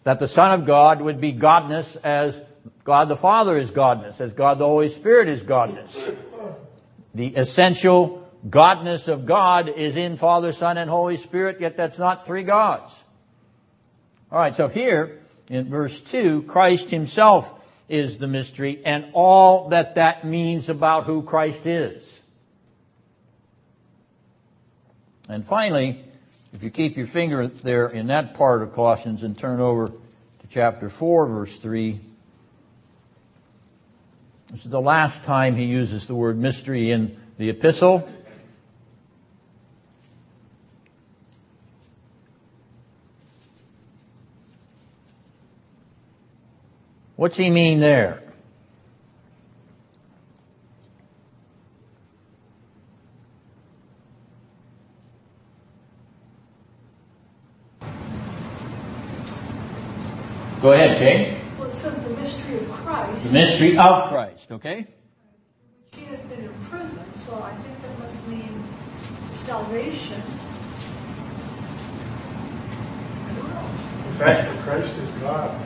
[0.03, 2.41] That the Son of God would be Godness as
[2.83, 6.17] God the Father is Godness, as God the Holy Spirit is Godness.
[7.15, 12.27] The essential Godness of God is in Father, Son, and Holy Spirit, yet that's not
[12.27, 12.95] three gods.
[14.33, 17.53] Alright, so here, in verse 2, Christ himself
[17.89, 22.23] is the mystery and all that that means about who Christ is.
[25.29, 26.06] And finally,
[26.53, 30.47] if you keep your finger there in that part of Colossians and turn over to
[30.51, 32.01] chapter 4 verse 3,
[34.53, 38.09] this is the last time he uses the word mystery in the epistle.
[47.17, 48.23] What's he mean there?
[60.67, 61.39] Go ahead, Kay.
[61.59, 63.16] Well, it says the mystery of Christ.
[63.27, 64.87] The mystery of Christ, okay?
[65.97, 68.65] He has been in prison, so I think that must mean
[69.35, 70.23] salvation.
[73.29, 74.11] I.
[74.11, 75.61] The fact that Christ is God.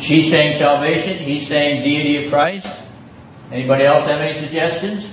[0.00, 2.66] She's saying salvation, he's saying deity of Christ.
[3.52, 5.06] Anybody else have any suggestions?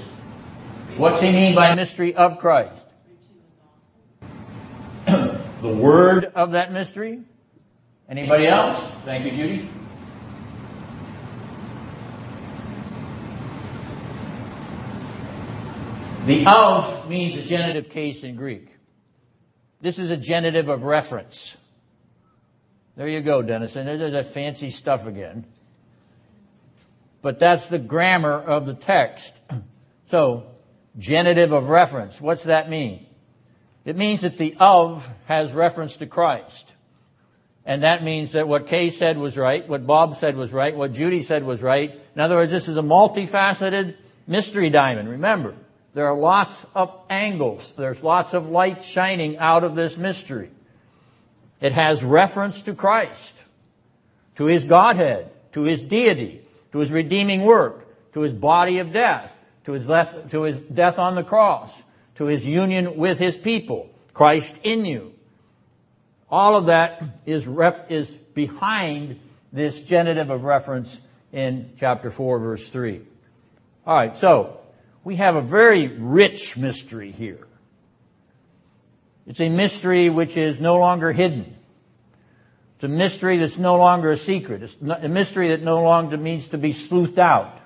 [0.98, 2.84] What's he mean by mystery of Christ?
[5.06, 7.22] the word of that mystery?
[8.10, 8.80] Anybody else?
[9.04, 9.70] Thank you, Judy.
[16.26, 18.70] The of means a genitive case in Greek.
[19.80, 21.56] This is a genitive of reference.
[22.96, 23.86] There you go, Dennison.
[23.86, 25.46] There's that fancy stuff again.
[27.22, 29.34] But that's the grammar of the text.
[30.12, 30.46] So,
[31.00, 32.22] genitive of reference.
[32.22, 33.08] What's that mean?
[33.86, 36.72] It means that the of has reference to Christ.
[37.66, 40.94] And that means that what Kay said was right, what Bob said was right, what
[40.94, 42.00] Judy said was right.
[42.14, 43.98] In other words, this is a multifaceted
[44.28, 45.10] mystery diamond.
[45.10, 45.56] Remember,
[45.96, 47.72] there are lots of angles.
[47.78, 50.52] There's lots of light shining out of this mystery.
[51.62, 53.34] It has reference to Christ,
[54.36, 56.42] to His Godhead, to His deity,
[56.74, 61.00] to His redeeming work, to His body of death, to His, death, to His death
[61.00, 61.72] on the cross,
[62.16, 65.14] to His union with His people, Christ in you.
[66.30, 69.22] All of that is, ref, is behind
[69.54, 71.00] this genitive of reference
[71.32, 73.00] in chapter 4 verse 3.
[73.88, 74.60] Alright, so,
[75.06, 77.48] we have a very rich mystery here.
[79.28, 81.56] It's a mystery which is no longer hidden.
[82.76, 84.64] It's a mystery that's no longer a secret.
[84.64, 87.58] It's a mystery that no longer needs to be sleuthed out.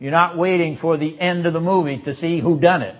[0.00, 2.96] You're not waiting for the end of the movie to see who done it.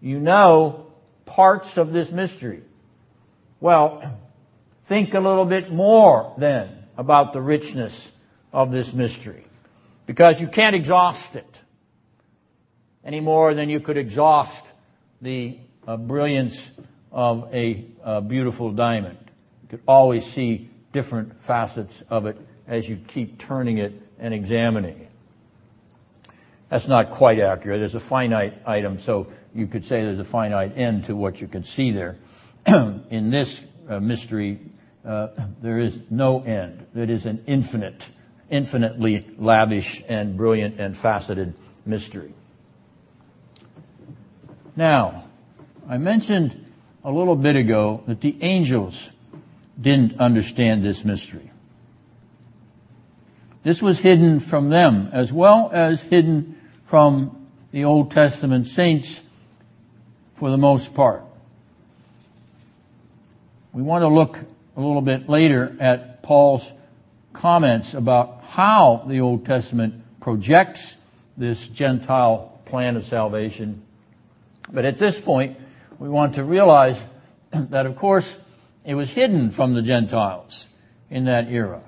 [0.00, 0.86] You know
[1.24, 2.62] parts of this mystery.
[3.60, 4.18] Well,
[4.84, 8.10] think a little bit more then about the richness
[8.52, 9.44] of this mystery.
[10.06, 11.60] Because you can't exhaust it
[13.04, 14.64] any more than you could exhaust
[15.22, 16.70] the uh, brilliance
[17.12, 19.18] of a uh, beautiful diamond.
[19.62, 22.36] You could always see different facets of it
[22.66, 25.10] as you keep turning it and examining it.
[26.68, 27.80] That's not quite accurate.
[27.80, 31.48] There's a finite item, so you could say there's a finite end to what you
[31.48, 32.16] can see there.
[32.66, 34.60] In this uh, mystery,
[35.04, 35.28] uh,
[35.60, 36.86] there is no end.
[36.94, 38.08] It is an infinite,
[38.50, 41.54] infinitely lavish and brilliant and faceted
[41.86, 42.34] mystery.
[44.76, 45.24] Now,
[45.88, 46.66] I mentioned
[47.04, 49.08] a little bit ago that the angels
[49.80, 51.50] didn't understand this mystery.
[53.62, 59.20] This was hidden from them as well as hidden from the Old Testament saints
[60.36, 61.24] for the most part.
[63.72, 64.38] We want to look
[64.76, 66.68] a little bit later at Paul's
[67.32, 70.96] comments about how the Old Testament projects
[71.36, 73.80] this Gentile plan of salvation.
[74.72, 75.56] But at this point,
[76.00, 77.00] we want to realize
[77.52, 78.36] that of course
[78.84, 80.66] it was hidden from the Gentiles
[81.10, 81.80] in that era.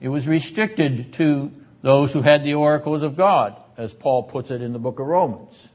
[0.00, 4.62] It was restricted to those who had the oracles of God, as Paul puts it
[4.62, 5.68] in the book of Romans.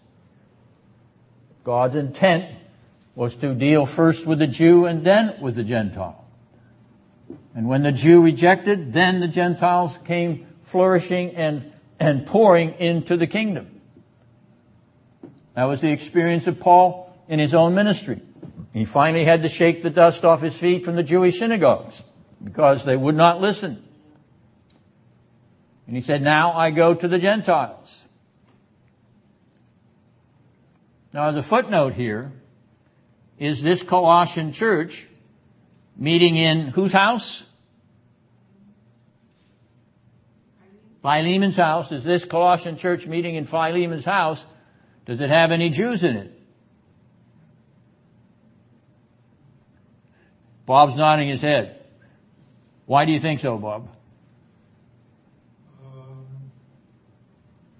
[1.63, 2.53] God's intent
[3.15, 6.26] was to deal first with the Jew and then with the Gentile.
[7.57, 13.25] And when the Jew rejected, then the Gentiles came flourishing and, and pouring into the
[13.25, 13.81] kingdom.
[15.55, 18.21] That was the experience of Paul in his own ministry.
[18.73, 21.99] He finally had to shake the dust off his feet from the Jewish synagogues
[22.43, 23.83] because they would not listen.
[25.87, 28.05] And he said, now I go to the Gentiles.
[31.11, 32.31] Now the footnote here
[33.39, 35.07] is this Colossian church
[35.95, 37.43] meeting in whose house?
[41.07, 41.93] Philemon's house.
[41.93, 44.45] Is this Colossian church meeting in Philemon's house?
[45.05, 46.33] Does it have any Jews in it?
[50.65, 51.81] Bob's nodding his head.
[52.87, 53.87] Why do you think so, Bob?
[55.81, 56.25] Um,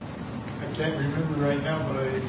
[0.02, 2.22] I can't remember right now, but I,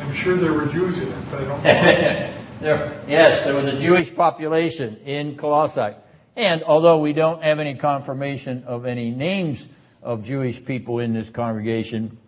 [0.00, 2.34] I'm sure there were Jews in it, but I don't know.
[2.60, 5.94] there, yes, there was a Jewish population in Colossae.
[6.34, 9.64] And although we don't have any confirmation of any names
[10.02, 12.18] of Jewish people in this congregation,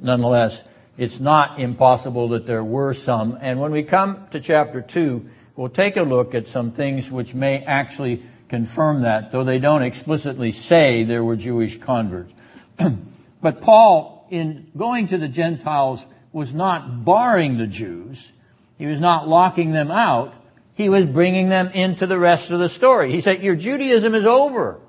[0.00, 0.62] nonetheless,
[0.96, 3.38] it's not impossible that there were some.
[3.40, 5.26] And when we come to chapter 2,
[5.56, 9.82] we'll take a look at some things which may actually confirm that, though they don't
[9.82, 12.32] explicitly say there were Jewish converts.
[13.42, 18.32] but Paul in going to the Gentiles was not barring the Jews.
[18.78, 20.34] He was not locking them out.
[20.74, 23.12] He was bringing them into the rest of the story.
[23.12, 24.80] He said, your Judaism is over.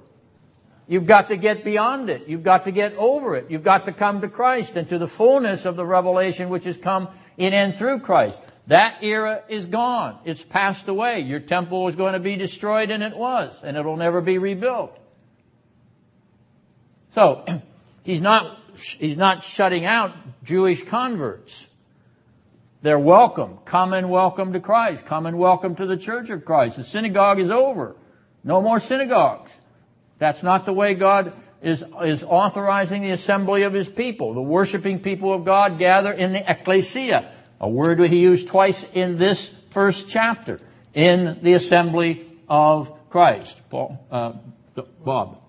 [0.88, 2.28] You've got to get beyond it.
[2.28, 3.50] You've got to get over it.
[3.50, 6.78] You've got to come to Christ and to the fullness of the revelation which has
[6.78, 7.08] come
[7.38, 8.40] in and through Christ.
[8.68, 10.20] That era is gone.
[10.26, 11.22] It's passed away.
[11.22, 14.98] Your temple was going to be destroyed and it was, and it'll never be rebuilt.
[17.16, 17.46] So,
[18.04, 20.14] he's not he's not shutting out
[20.44, 21.66] Jewish converts.
[22.82, 23.58] They're welcome.
[23.66, 25.08] Come and welcome to Christ.
[25.08, 26.78] Come and welcome to the church of Christ.
[26.78, 27.96] The synagogue is over.
[28.44, 29.52] No more synagogues.
[30.18, 34.34] That's not the way God is, is authorizing the assembly of His people.
[34.34, 37.32] The worshiping people of God gather in the ecclesia.
[37.60, 40.60] A word that He used twice in this first chapter.
[40.94, 43.62] In the assembly of Christ.
[43.70, 44.34] Paul, uh,
[45.04, 45.42] Bob.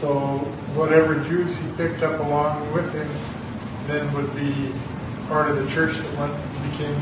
[0.00, 0.38] So
[0.80, 3.06] whatever Jews he picked up along with him
[3.86, 4.72] then would be
[5.30, 6.34] part of the church that went
[6.72, 7.00] became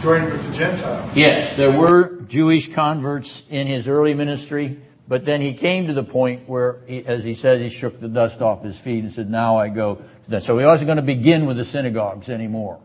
[0.00, 1.16] joined with the Gentiles.
[1.16, 6.04] Yes, there were Jewish converts in his early ministry, but then he came to the
[6.04, 9.28] point where, he, as he said, he shook the dust off his feet and said,
[9.28, 10.00] now I go.
[10.38, 12.78] So he wasn't going to begin with the synagogues anymore.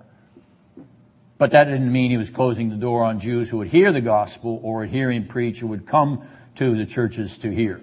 [1.37, 4.01] But that didn't mean he was closing the door on Jews who would hear the
[4.01, 7.79] gospel or would hear him preach or would come to the churches to hear.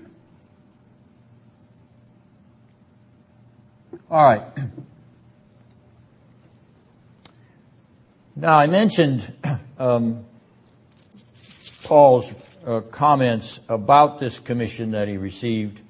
[4.11, 4.43] All right.
[8.41, 9.33] Now I mentioned
[9.81, 10.25] um,
[11.83, 12.33] Paul's
[12.65, 15.81] uh, comments about this commission that he received.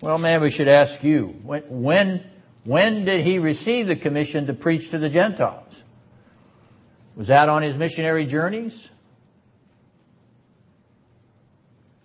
[0.00, 2.24] Well, man, we should ask you when, when
[2.64, 5.72] when did he receive the commission to preach to the Gentiles?
[7.14, 8.88] Was that on his missionary journeys?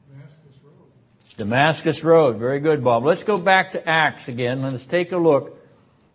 [0.08, 1.38] Damascus Road.
[1.38, 2.38] Damascus Road.
[2.38, 3.06] Very good, Bob.
[3.06, 4.62] Let's go back to Acts again.
[4.62, 5.60] Let's take a look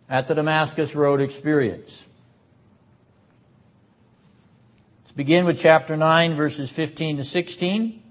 [0.09, 2.05] at the Damascus Road experience.
[5.08, 8.01] Let's begin with chapter 9, verses 15 to 16.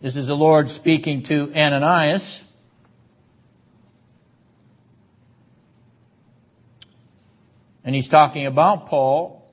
[0.00, 2.42] This is the Lord speaking to Ananias.
[7.84, 9.46] And he's talking about Paul.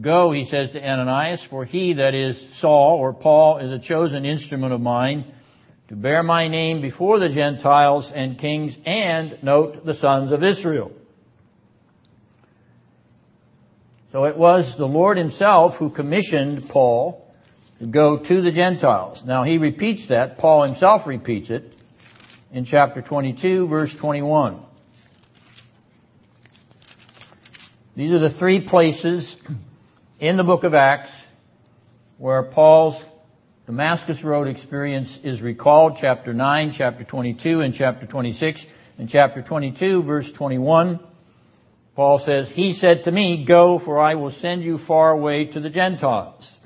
[0.00, 4.24] Go, he says to Ananias, for he that is Saul or Paul is a chosen
[4.24, 5.26] instrument of mine
[5.88, 10.90] to bear my name before the Gentiles and kings and note the sons of Israel.
[14.14, 17.28] So it was the Lord himself who commissioned Paul
[17.80, 19.24] to go to the Gentiles.
[19.24, 20.38] Now he repeats that.
[20.38, 21.74] Paul himself repeats it
[22.52, 24.62] in chapter 22 verse 21.
[27.96, 29.36] These are the three places
[30.20, 31.10] in the book of Acts
[32.18, 33.04] where Paul's
[33.66, 38.64] Damascus Road experience is recalled, chapter 9, chapter 22, and chapter 26.
[38.96, 41.00] In chapter 22, verse 21,
[41.94, 45.60] Paul says, He said to me, Go, for I will send you far away to
[45.60, 46.58] the Gentiles.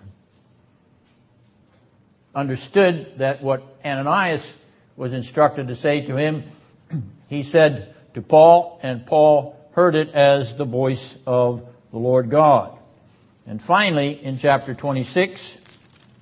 [2.35, 4.53] Understood that what Ananias
[4.97, 6.45] was instructed to say to him,
[7.29, 12.79] he said to Paul, and Paul heard it as the voice of the Lord God.
[13.47, 15.57] And finally, in chapter 26,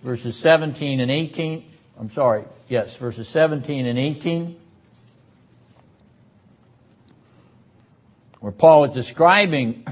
[0.03, 1.65] verses 17 and 18,
[1.99, 4.61] I'm sorry, yes, verses 17 and 18,
[8.47, 9.85] where Paul is describing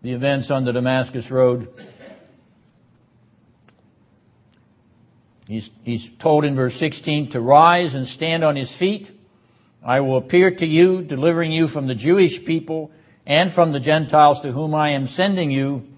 [0.00, 1.74] the events on the Damascus Road.
[5.48, 9.10] He's, he's told in verse 16 to rise and stand on his feet.
[9.84, 12.92] I will appear to you, delivering you from the Jewish people
[13.26, 15.88] and from the Gentiles to whom I am sending you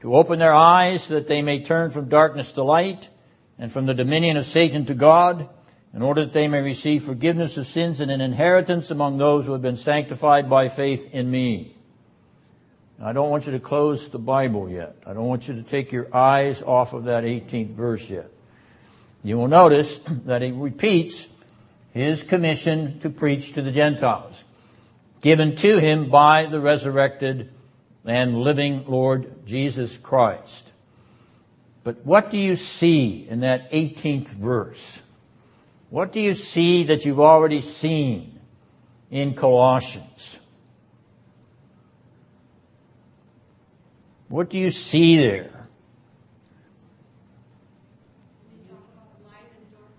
[0.00, 3.10] to open their eyes so that they may turn from darkness to light
[3.58, 5.50] and from the dominion of Satan to God
[5.94, 9.52] in order that they may receive forgiveness of sins and an inheritance among those who
[9.52, 11.76] have been sanctified by faith in me.
[12.98, 14.96] Now, I don't want you to close the Bible yet.
[15.06, 18.28] I don't want you to take your eyes off of that 18th verse yet.
[19.22, 21.26] You will notice that he repeats
[21.92, 24.42] his commission to preach to the Gentiles,
[25.20, 27.52] given to him by the resurrected
[28.04, 30.64] and living Lord Jesus Christ.
[31.84, 34.98] But what do you see in that 18th verse?
[35.94, 38.40] What do you see that you've already seen
[39.12, 40.36] in Colossians?
[44.26, 45.68] What do you see there?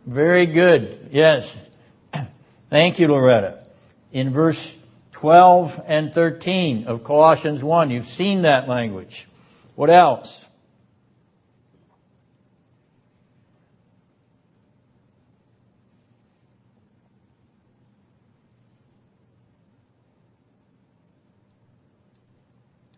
[0.06, 1.12] Very good.
[1.14, 1.58] Yes.
[2.70, 3.66] Thank you, Loretta.
[4.12, 4.78] In verse
[5.14, 9.30] 12 and 13 of Colossians 1, you've seen that language.
[9.76, 10.46] What else?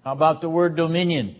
[0.08, 1.36] How about the word dominion?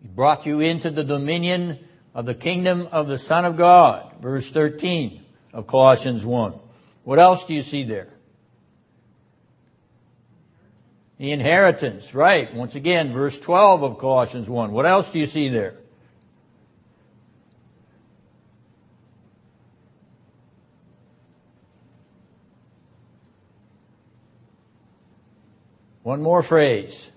[0.00, 1.78] He brought you into the dominion
[2.14, 6.54] of the kingdom of the Son of God, verse 13 of Colossians 1.
[7.04, 8.08] What else do you see there?
[11.18, 12.54] The inheritance, right.
[12.54, 14.72] Once again, verse 12 of Colossians 1.
[14.72, 15.74] What else do you see there?
[26.06, 27.10] One more phrase.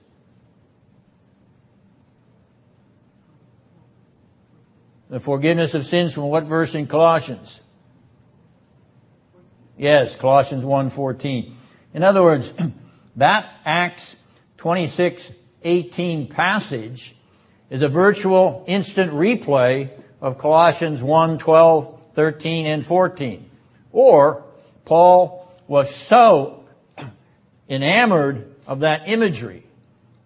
[5.12, 7.62] The forgiveness of sins from what verse in Colossians?
[9.78, 11.54] Yes, Colossians 1:14.
[11.94, 12.52] In other words,
[13.18, 14.16] that Acts
[14.58, 17.16] 26:18 passage
[17.70, 23.52] is a virtual instant replay of Colossians 1, 12, 13, and 14.
[23.92, 24.46] Or,
[24.86, 26.64] Paul was so
[27.70, 29.64] enamored of that imagery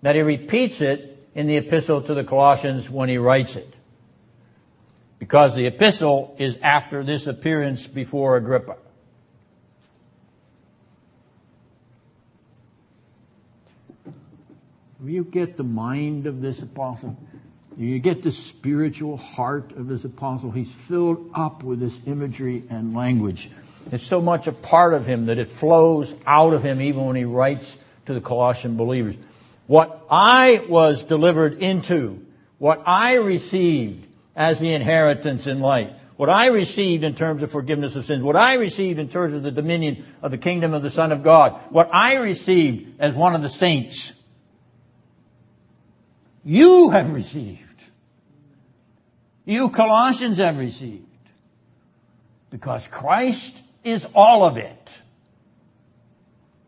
[0.02, 3.74] that he repeats it in the epistle to the Colossians when he writes it.
[5.18, 8.76] Because the epistle is after this appearance before Agrippa.
[15.02, 17.16] Do you get the mind of this apostle?
[17.78, 20.52] Do you get the spiritual heart of this apostle?
[20.52, 23.50] He's filled up with this imagery and language.
[23.89, 27.16] It's so much a part of him that it flows out of him even when
[27.16, 29.18] he writes to the Colossian believers.
[29.68, 32.26] What I was delivered into,
[32.58, 37.95] what I received as the inheritance in light, what I received in terms of forgiveness
[37.95, 40.89] of sins, what I received in terms of the dominion of the kingdom of the
[40.89, 44.14] Son of God, what I received as one of the saints,
[46.43, 47.60] you have received.
[49.45, 51.08] You Colossians have received.
[52.49, 54.97] Because Christ is all of it.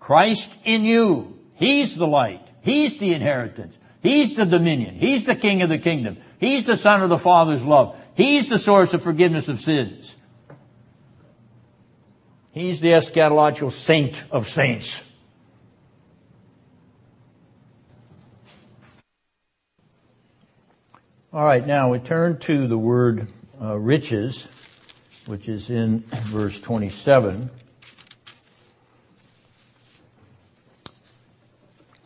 [0.06, 1.36] Christ in you.
[1.56, 2.48] He's the light.
[2.62, 3.76] He's the inheritance.
[4.04, 4.94] He's the dominion.
[4.94, 6.18] He's the king of the kingdom.
[6.40, 8.00] He's the son of the father's love.
[8.14, 10.16] He's the source of forgiveness of sins.
[12.52, 15.04] He's the eschatological saint of saints.
[21.34, 23.28] All right, now we turn to the word
[23.60, 24.48] uh, riches,
[25.26, 27.50] which is in verse 27.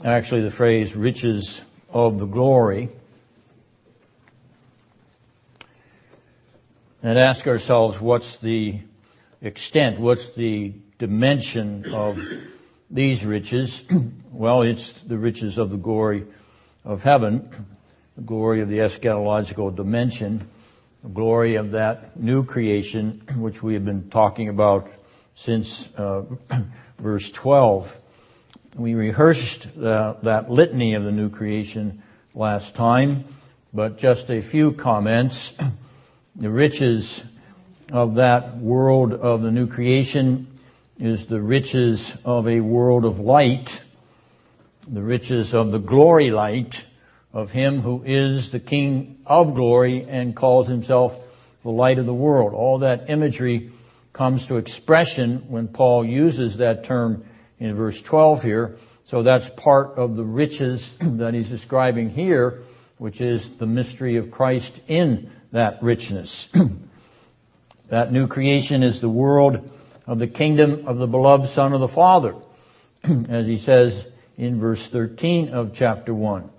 [0.03, 2.89] Actually, the phrase riches of the glory.
[7.01, 8.79] And ask ourselves what's the
[9.41, 12.21] extent, what's the dimension of
[12.89, 13.81] these riches?
[14.31, 16.25] well, it's the riches of the glory
[16.83, 17.49] of heaven
[18.19, 20.45] the glory of the eschatological dimension,
[21.03, 24.91] the glory of that new creation, which we have been talking about
[25.35, 26.23] since uh,
[26.99, 27.97] verse 12.
[28.75, 32.03] We rehearsed the, that litany of the new creation
[32.35, 33.25] last time,
[33.73, 35.53] but just a few comments.
[36.35, 37.21] The riches
[37.91, 40.47] of that world of the new creation
[40.97, 43.81] is the riches of a world of light,
[44.87, 46.85] the riches of the glory light,
[47.33, 51.19] of him who is the King of glory and calls himself
[51.63, 52.53] the light of the world.
[52.53, 53.71] All that imagery
[54.13, 57.25] comes to expression when Paul uses that term
[57.59, 58.77] in verse 12 here.
[59.05, 62.61] So that's part of the riches that he's describing here,
[62.97, 66.47] which is the mystery of Christ in that richness.
[67.89, 69.69] that new creation is the world
[70.05, 72.35] of the kingdom of the beloved Son of the Father,
[73.03, 74.05] as he says
[74.37, 76.49] in verse 13 of chapter 1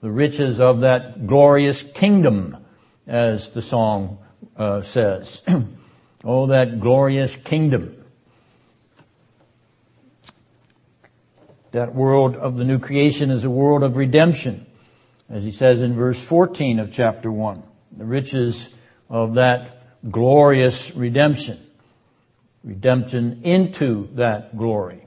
[0.00, 2.56] the riches of that glorious kingdom,
[3.08, 4.18] as the song
[4.56, 5.42] uh, says.
[6.24, 8.04] oh, that glorious kingdom.
[11.76, 14.64] That world of the new creation is a world of redemption,
[15.28, 17.62] as he says in verse 14 of chapter 1.
[17.98, 18.66] The riches
[19.10, 19.76] of that
[20.10, 21.60] glorious redemption.
[22.64, 25.06] Redemption into that glory.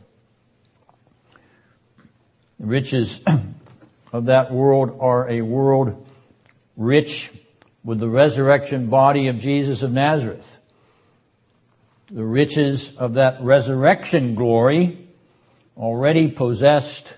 [2.59, 3.19] The riches
[4.13, 6.07] of that world are a world
[6.77, 7.31] rich
[7.83, 10.59] with the resurrection body of Jesus of Nazareth.
[12.11, 15.07] The riches of that resurrection glory
[15.79, 17.15] already possessed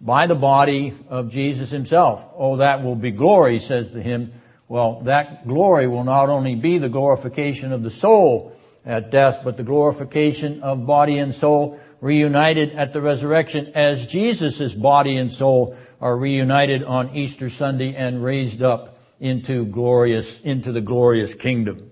[0.00, 2.26] by the body of Jesus himself.
[2.36, 4.32] Oh, that will be glory, says the hymn.
[4.68, 9.56] Well, that glory will not only be the glorification of the soul at death, but
[9.56, 15.76] the glorification of body and soul reunited at the resurrection as Jesus' body and soul
[16.00, 21.90] are reunited on Easter Sunday and raised up into glorious, into the glorious kingdom.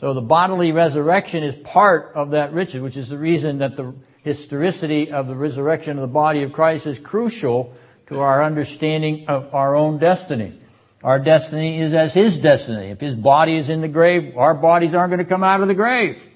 [0.00, 3.94] So the bodily resurrection is part of that riches, which is the reason that the
[4.24, 7.74] historicity of the resurrection of the body of Christ is crucial
[8.08, 10.58] to our understanding of our own destiny.
[11.02, 12.90] Our destiny is as His destiny.
[12.90, 15.68] If His body is in the grave, our bodies aren't going to come out of
[15.68, 16.26] the grave.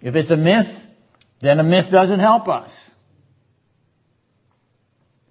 [0.00, 0.86] If it's a myth,
[1.40, 2.90] then a myth doesn't help us.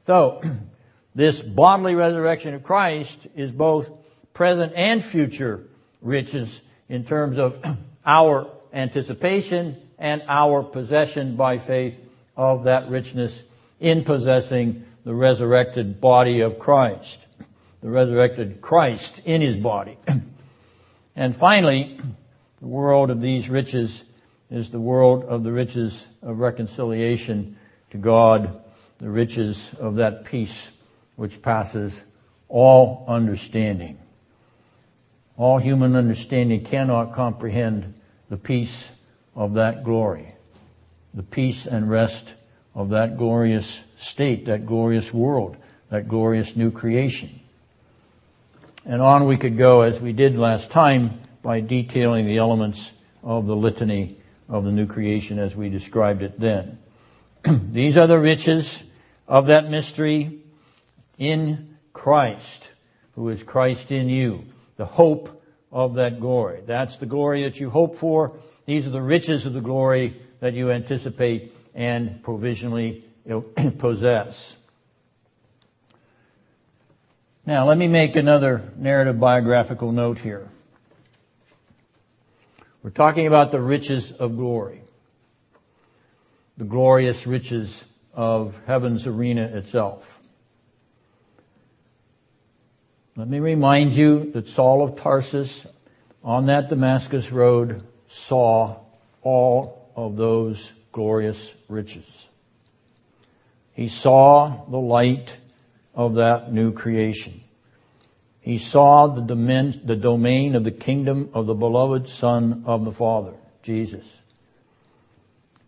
[0.05, 0.41] So,
[1.15, 3.89] this bodily resurrection of Christ is both
[4.33, 5.67] present and future
[5.99, 7.63] riches in terms of
[8.05, 11.95] our anticipation and our possession by faith
[12.35, 13.39] of that richness
[13.79, 17.25] in possessing the resurrected body of Christ.
[17.81, 19.97] The resurrected Christ in his body.
[21.15, 21.97] and finally,
[22.59, 24.03] the world of these riches
[24.49, 27.57] is the world of the riches of reconciliation
[27.91, 28.61] to God,
[28.99, 30.69] the riches of that peace
[31.15, 32.01] which passes
[32.47, 33.97] all understanding.
[35.37, 37.93] All human understanding cannot comprehend
[38.29, 38.89] the peace
[39.35, 40.33] of that glory.
[41.13, 42.33] the peace and rest
[42.73, 45.57] of that glorious state, that glorious world,
[45.89, 47.39] that glorious new creation.
[48.85, 52.91] And on we could go as we did last time by detailing the elements
[53.23, 54.17] of the litany
[54.47, 56.79] of the new creation as we described it then.
[57.43, 58.81] These are the riches
[59.27, 60.39] of that mystery
[61.17, 62.67] in Christ,
[63.15, 64.45] who is Christ in you,
[64.81, 66.63] the hope of that glory.
[66.65, 68.33] That's the glory that you hope for.
[68.65, 73.05] These are the riches of the glory that you anticipate and provisionally
[73.77, 74.57] possess.
[77.45, 80.49] Now, let me make another narrative biographical note here.
[82.81, 84.81] We're talking about the riches of glory.
[86.57, 87.83] The glorious riches
[88.15, 90.20] of heaven's arena itself.
[93.17, 95.65] Let me remind you that Saul of Tarsus
[96.23, 98.77] on that Damascus road saw
[99.21, 102.05] all of those glorious riches.
[103.73, 105.37] He saw the light
[105.93, 107.41] of that new creation.
[108.39, 112.93] He saw the domain, the domain of the kingdom of the beloved Son of the
[112.93, 114.05] Father, Jesus.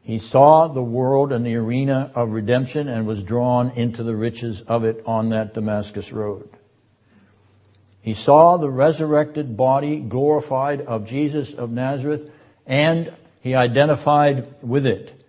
[0.02, 4.62] He saw the world and the arena of redemption and was drawn into the riches
[4.62, 6.50] of it on that Damascus road.
[8.04, 12.30] He saw the resurrected body glorified of Jesus of Nazareth
[12.68, 15.24] and he identified with it.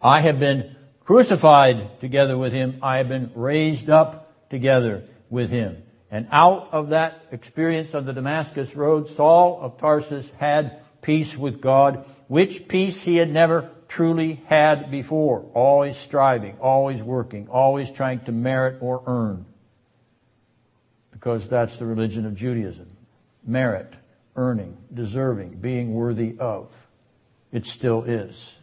[0.00, 2.78] I have been crucified together with him.
[2.82, 5.82] I have been raised up together with him.
[6.10, 11.60] And out of that experience on the Damascus road, Saul of Tarsus had peace with
[11.60, 15.50] God, which peace he had never truly had before.
[15.52, 19.44] Always striving, always working, always trying to merit or earn.
[21.26, 22.86] Because that's the religion of Judaism.
[23.44, 23.92] Merit,
[24.36, 26.72] earning, deserving, being worthy of.
[27.50, 28.54] It still is.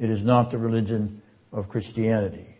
[0.00, 2.56] It is not the religion of Christianity.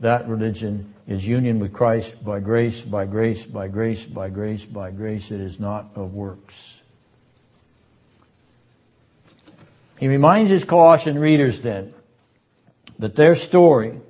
[0.00, 4.90] That religion is union with Christ by grace, by grace, by grace, by grace, by
[4.90, 5.30] grace.
[5.30, 6.80] It is not of works.
[10.00, 11.92] He reminds his Colossian readers then
[12.98, 14.00] that their story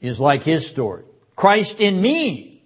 [0.00, 1.04] is like his story.
[1.36, 2.57] Christ in me,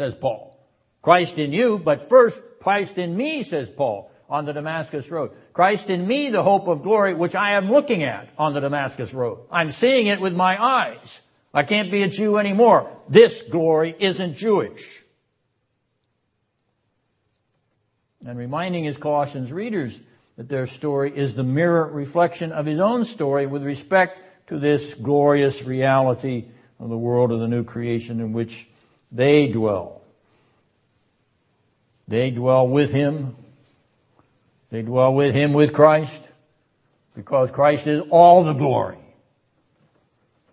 [0.00, 0.58] says Paul.
[1.02, 5.32] Christ in you, but first Christ in me, says Paul on the Damascus Road.
[5.52, 9.12] Christ in me, the hope of glory, which I am looking at on the Damascus
[9.12, 9.40] Road.
[9.50, 11.20] I'm seeing it with my eyes.
[11.52, 12.90] I can't be a Jew anymore.
[13.10, 14.90] This glory isn't Jewish.
[18.24, 20.00] And reminding his Colossians readers
[20.38, 24.94] that their story is the mirror reflection of his own story with respect to this
[24.94, 26.46] glorious reality
[26.78, 28.66] of the world of the new creation in which
[29.12, 30.02] they dwell.
[32.08, 33.36] They dwell with him
[34.70, 36.22] they dwell with him with Christ
[37.14, 38.98] because Christ is all the glory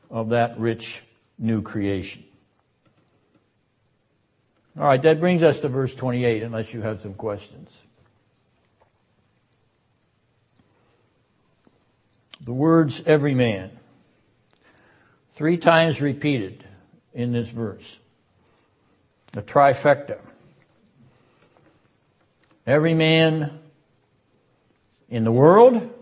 [0.10, 1.02] of that rich
[1.38, 2.24] new creation.
[4.78, 7.70] All right, that brings us to verse 28 unless you have some questions.
[12.42, 13.70] The words every man.
[15.32, 16.64] Three times repeated
[17.14, 18.00] in this verse.
[19.36, 20.18] A trifecta.
[22.66, 23.60] Every man
[25.10, 25.94] in the world.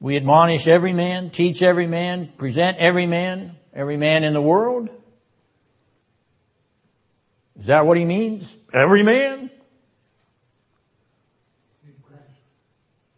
[0.00, 4.88] We admonish every man, teach every man, present every man, every man in the world.
[7.60, 8.56] Is that what he means?
[8.72, 9.50] Every man?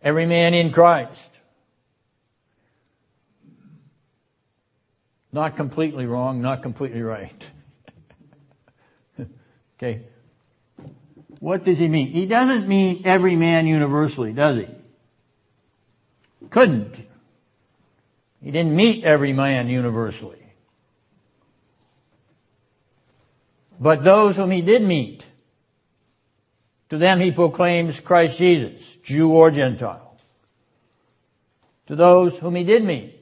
[0.03, 1.34] Every man in Christ.
[5.35, 7.51] Not completely wrong, not completely right.
[9.77, 10.03] okay.
[11.41, 12.13] What does he mean?
[12.13, 14.69] He doesn't mean every man universally, does he?
[16.51, 16.95] Couldn't.
[18.43, 20.41] He didn't meet every man universally.
[23.81, 25.27] But those whom he did meet,
[26.91, 30.17] to them he proclaims Christ Jesus, Jew or Gentile.
[31.89, 33.14] To those whom he did meet,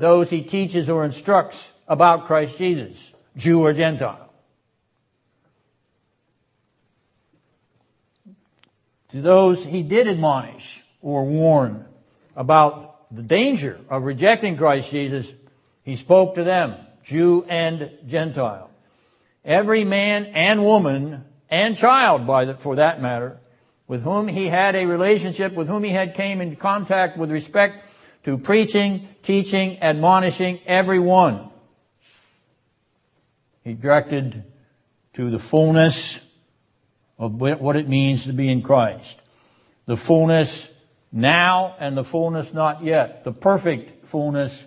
[0.00, 4.32] those he teaches or instructs about Christ Jesus, Jew or Gentile.
[9.08, 11.86] To those he did admonish or warn
[12.34, 15.30] about the danger of rejecting Christ Jesus,
[15.82, 18.70] he spoke to them, Jew and Gentile.
[19.44, 23.38] Every man and woman and child, by the, for that matter,
[23.86, 27.84] with whom he had a relationship, with whom he had came in contact with respect
[28.24, 31.50] to preaching, teaching, admonishing everyone.
[33.64, 34.44] He directed
[35.14, 36.20] to the fullness
[37.18, 39.20] of what it means to be in Christ.
[39.86, 40.68] The fullness
[41.12, 43.24] now and the fullness not yet.
[43.24, 44.64] The perfect fullness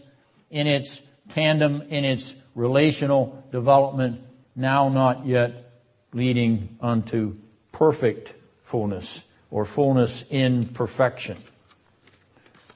[0.52, 4.22] in its tandem, in its relational development,
[4.56, 5.72] now not yet,
[6.14, 7.36] leading unto
[7.72, 11.38] perfect fullness or fullness in perfection.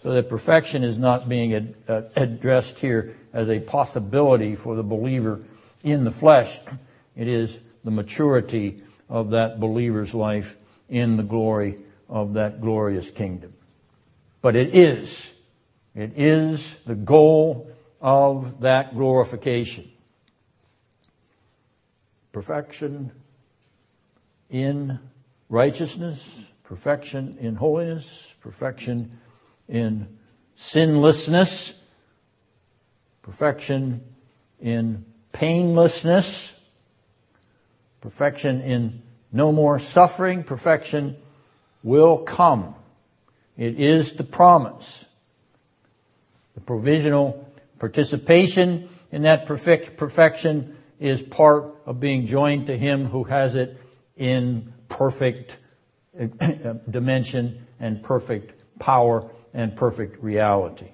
[0.07, 4.81] So that perfection is not being ad- uh, addressed here as a possibility for the
[4.81, 5.43] believer
[5.83, 6.57] in the flesh.
[7.17, 10.55] It is the maturity of that believer's life
[10.87, 13.53] in the glory of that glorious kingdom.
[14.41, 15.29] But it is,
[15.93, 19.91] it is the goal of that glorification.
[22.31, 23.11] Perfection
[24.49, 24.99] in
[25.49, 29.11] righteousness, perfection in holiness, perfection
[29.67, 30.17] in
[30.55, 31.73] sinlessness,
[33.21, 34.01] perfection
[34.59, 36.57] in painlessness,
[38.01, 39.01] perfection in
[39.31, 41.15] no more suffering, perfection
[41.83, 42.75] will come.
[43.57, 45.05] It is the promise.
[46.55, 47.47] The provisional
[47.79, 53.77] participation in that perfect perfection is part of being joined to Him who has it
[54.15, 55.57] in perfect
[56.17, 60.89] eh, eh, dimension and perfect power and perfect reality.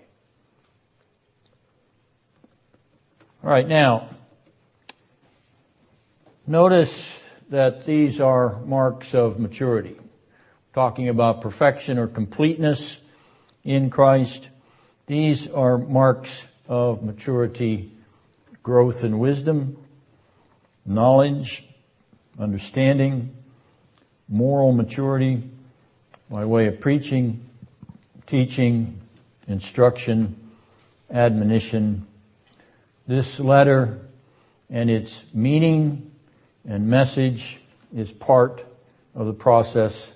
[3.44, 4.10] All right, now,
[6.48, 9.98] notice that these are marks of maturity.
[10.74, 13.00] Talking about perfection or completeness
[13.64, 14.50] in Christ.
[15.06, 17.92] These are marks of maturity,
[18.64, 19.78] growth in wisdom,
[20.86, 21.68] knowledge,
[22.40, 23.36] understanding,
[24.28, 25.44] moral maturity
[26.30, 27.48] by way of preaching,
[28.28, 29.00] teaching,
[29.48, 30.52] instruction,
[31.12, 32.08] admonition.
[33.08, 34.00] This letter
[34.70, 36.12] and its meaning
[36.68, 37.60] and message
[37.96, 38.66] is part
[39.14, 40.10] of the process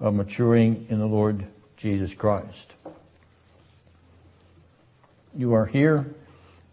[0.00, 1.46] of maturing in the Lord
[1.76, 2.72] Jesus Christ.
[5.36, 6.06] You are here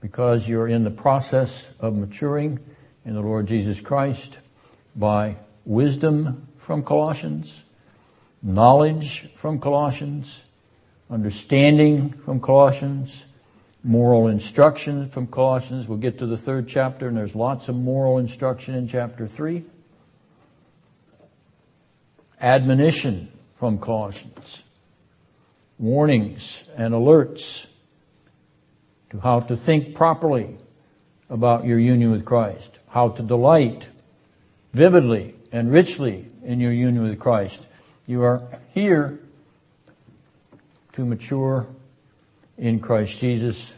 [0.01, 2.59] because you're in the process of maturing
[3.05, 4.38] in the Lord Jesus Christ
[4.95, 7.63] by wisdom from Colossians,
[8.41, 10.41] knowledge from Colossians,
[11.10, 13.24] understanding from Colossians,
[13.84, 15.88] moral instruction from Colossians.
[15.88, 19.66] We'll get to the third chapter and there's lots of moral instruction in chapter three.
[22.39, 24.64] Admonition from Colossians.
[25.78, 27.66] Warnings and alerts
[29.12, 30.57] to how to think properly
[31.30, 33.88] about your union with Christ, how to delight
[34.74, 37.66] vividly and richly in your union with Christ.
[38.05, 38.41] You are
[38.74, 39.20] here
[41.00, 41.66] to mature
[42.58, 43.74] in Christ Jesus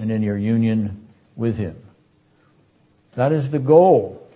[0.00, 1.76] and in your union with Him.
[3.14, 4.26] That is the goal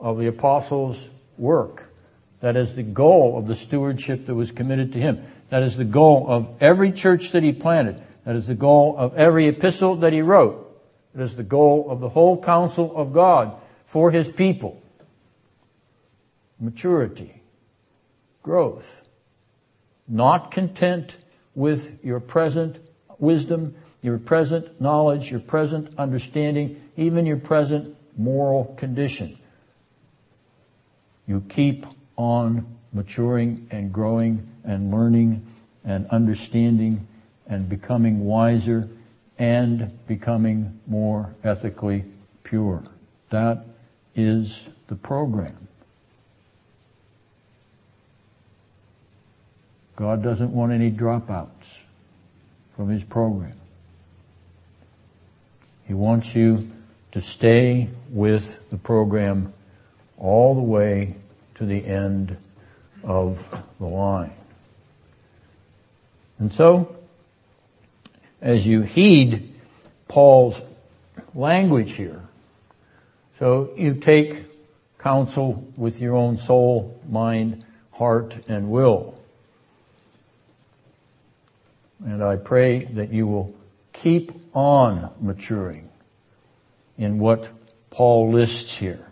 [0.00, 0.98] of the apostles'
[1.36, 1.92] work.
[2.40, 5.24] That is the goal of the stewardship that was committed to him.
[5.50, 8.02] That is the goal of every church that he planted.
[8.24, 10.68] That is the goal of every epistle that he wrote.
[11.14, 14.82] That is the goal of the whole counsel of God for his people.
[16.58, 17.42] Maturity.
[18.42, 19.02] Growth.
[20.08, 21.16] Not content
[21.54, 22.78] with your present
[23.18, 29.38] wisdom, your present knowledge, your present understanding, even your present moral condition.
[31.26, 31.86] You keep
[32.16, 35.46] on maturing and growing and learning
[35.84, 37.06] and understanding
[37.46, 38.88] and becoming wiser
[39.38, 42.04] and becoming more ethically
[42.44, 42.82] pure.
[43.30, 43.64] That
[44.14, 45.56] is the program.
[49.96, 51.78] God doesn't want any dropouts
[52.76, 53.54] from His program.
[55.86, 56.70] He wants you
[57.12, 59.52] to stay with the program
[60.16, 61.16] all the way
[61.56, 62.36] to the end
[63.04, 64.32] of the line.
[66.38, 66.96] And so,
[68.40, 69.54] as you heed
[70.08, 70.60] Paul's
[71.34, 72.20] language here,
[73.38, 74.44] so you take
[74.98, 79.14] counsel with your own soul, mind, heart, and will.
[82.04, 83.54] And I pray that you will
[83.92, 85.88] keep on maturing
[86.98, 87.48] in what
[87.90, 89.06] Paul lists here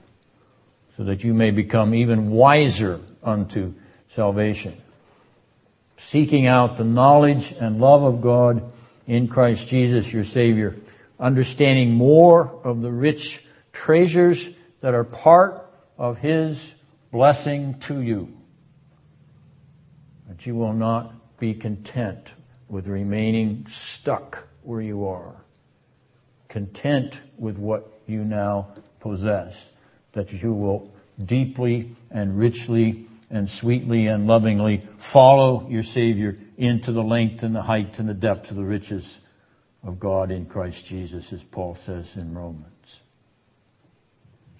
[0.96, 3.74] so that you may become even wiser unto
[4.16, 4.76] salvation.
[5.98, 8.72] Seeking out the knowledge and love of God
[9.06, 10.76] in Christ Jesus, your Savior.
[11.18, 13.40] Understanding more of the rich
[13.72, 14.48] treasures
[14.80, 15.66] that are part
[15.96, 16.72] of His
[17.12, 18.32] blessing to you.
[20.28, 22.32] That you will not be content
[22.70, 25.34] with remaining stuck where you are.
[26.48, 28.68] Content with what you now
[29.00, 29.68] possess
[30.12, 30.92] that you will
[31.22, 37.62] deeply and richly and sweetly and lovingly follow your Savior into the length and the
[37.62, 39.18] height and the depth of the riches
[39.84, 43.00] of God in Christ Jesus, as Paul says in Romans.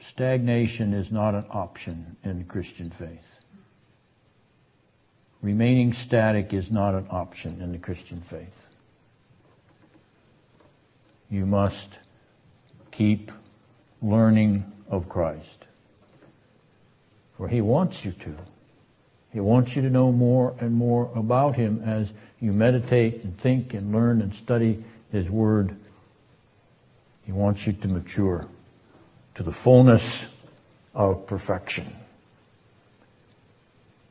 [0.01, 3.40] Stagnation is not an option in the Christian faith.
[5.43, 8.67] Remaining static is not an option in the Christian faith.
[11.31, 11.99] You must
[12.91, 13.33] keep
[14.03, 15.67] learning of Christ.
[17.37, 18.37] For He wants you to.
[19.33, 23.73] He wants you to know more and more about Him as you meditate and think
[23.73, 25.75] and learn and study His Word.
[27.25, 28.45] He wants you to mature
[29.37, 30.27] to the fullness
[30.95, 31.91] of perfection.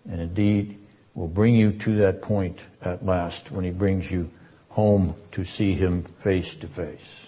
[0.09, 0.78] And indeed,
[1.19, 4.29] will bring you to that point at last when He brings you
[4.69, 7.25] home to see Him face to face.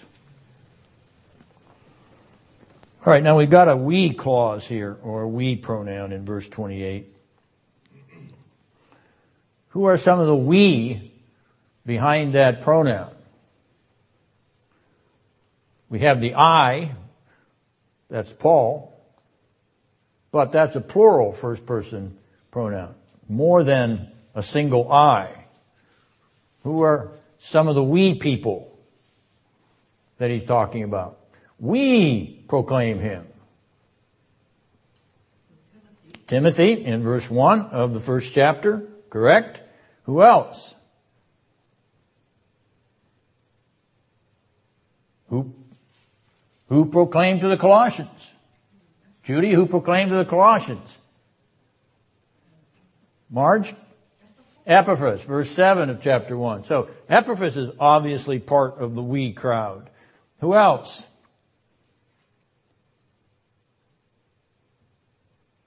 [3.04, 6.48] All right, now we've got a we clause here, or a we pronoun in verse
[6.48, 7.14] 28.
[9.70, 11.12] Who are some of the we
[11.84, 13.14] behind that pronoun?
[15.90, 16.94] We have the I,
[18.08, 18.98] that's Paul,
[20.30, 22.16] but that's a plural first person
[22.50, 22.94] pronoun,
[23.28, 25.46] more than a single I.
[26.62, 28.76] Who are some of the we people
[30.18, 31.18] that he's talking about?
[31.58, 33.26] We proclaim him.
[36.26, 39.60] Timothy in verse 1 of the first chapter, correct?
[40.04, 40.74] Who else?
[45.28, 45.54] Who,
[46.68, 48.32] who proclaimed to the Colossians?
[49.24, 50.96] Judy, who proclaimed to the Colossians?
[53.32, 53.74] Marge?
[54.64, 56.64] Epaphras, verse 7 of chapter 1.
[56.64, 59.90] So Epaphras is obviously part of the we crowd.
[60.38, 61.04] Who else?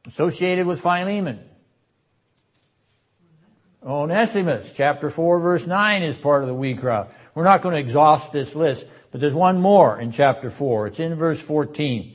[0.07, 1.39] associated with Philemon.
[3.83, 7.09] Onesimus, chapter 4, verse 9 is part of the we crowd.
[7.35, 10.87] We're not going to exhaust this list, but there's one more in chapter 4.
[10.87, 12.14] It's in verse 14.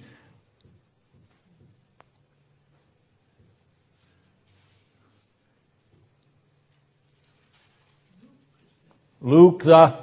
[9.20, 9.94] Luke the,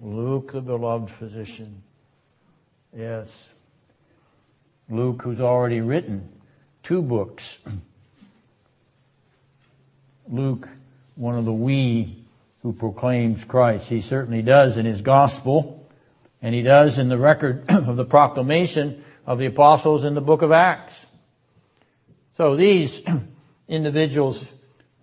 [0.00, 1.82] Luke the beloved physician.
[2.96, 3.48] Yes.
[4.88, 6.28] Luke who's already written
[6.84, 7.58] two books.
[10.28, 10.68] Luke,
[11.16, 12.22] one of the we
[12.62, 13.88] who proclaims Christ.
[13.88, 15.86] He certainly does in his gospel,
[16.40, 20.42] and he does in the record of the proclamation of the apostles in the book
[20.42, 20.94] of Acts.
[22.36, 23.02] So these
[23.68, 24.46] individuals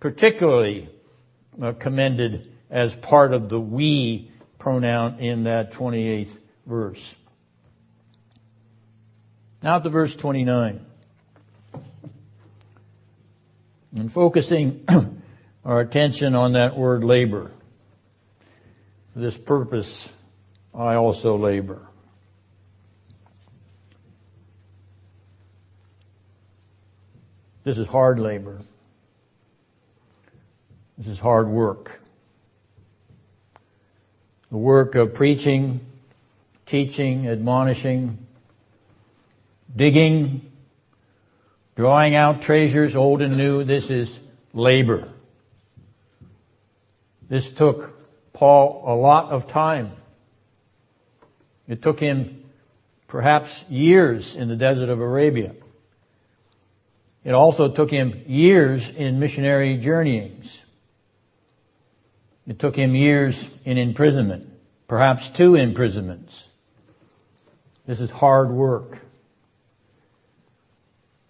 [0.00, 0.88] particularly
[1.60, 6.36] uh, commended as part of the we pronoun in that 28th
[6.66, 7.14] verse.
[9.62, 10.86] Now to verse 29.
[13.96, 14.86] and focusing
[15.64, 17.50] our attention on that word labor.
[19.14, 20.08] For this purpose,
[20.74, 21.80] I also labor.
[27.64, 28.60] This is hard labor.
[30.98, 32.00] This is hard work.
[34.56, 35.80] The work of preaching,
[36.64, 38.16] teaching, admonishing,
[39.76, 40.50] digging,
[41.74, 44.18] Drawing out treasures old and new, this is
[44.54, 45.10] labor.
[47.28, 47.92] This took
[48.32, 49.92] Paul a lot of time.
[51.68, 52.42] It took him
[53.08, 55.54] perhaps years in the desert of Arabia.
[57.24, 60.62] It also took him years in missionary journeyings.
[62.46, 64.48] It took him years in imprisonment,
[64.86, 66.48] perhaps two imprisonments.
[67.86, 68.98] This is hard work.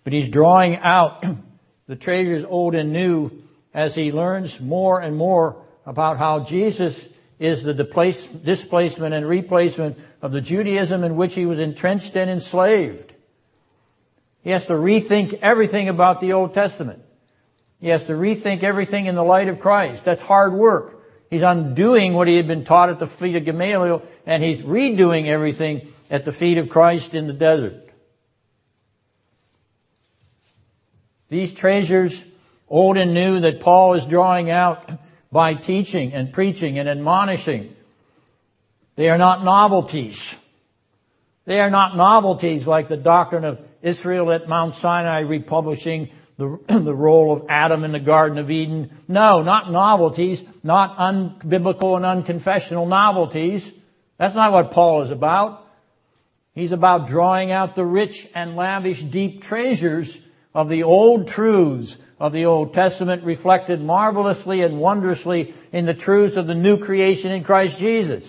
[0.05, 1.25] But he's drawing out
[1.87, 3.31] the treasures old and new
[3.73, 7.07] as he learns more and more about how Jesus
[7.39, 13.13] is the displacement and replacement of the Judaism in which he was entrenched and enslaved.
[14.43, 17.03] He has to rethink everything about the Old Testament.
[17.81, 20.05] He has to rethink everything in the light of Christ.
[20.05, 20.96] That's hard work.
[21.31, 25.27] He's undoing what he had been taught at the feet of Gamaliel and he's redoing
[25.27, 27.83] everything at the feet of Christ in the desert.
[31.29, 32.23] These treasures,
[32.69, 34.89] old and new, that Paul is drawing out
[35.33, 37.75] by teaching and preaching and admonishing,
[38.95, 40.35] they are not novelties.
[41.45, 46.95] They are not novelties like the doctrine of Israel at Mount Sinai republishing the, the
[46.95, 48.91] role of Adam in the Garden of Eden.
[49.09, 53.71] No, not novelties, not unbiblical and unconfessional novelties.
[54.19, 55.67] That's not what Paul is about.
[56.55, 60.17] He's about drawing out the rich and lavish deep treasures
[60.55, 66.37] of the old truths of the Old Testament reflected marvelously and wondrously in the truths
[66.37, 68.25] of the new creation in Christ Jesus.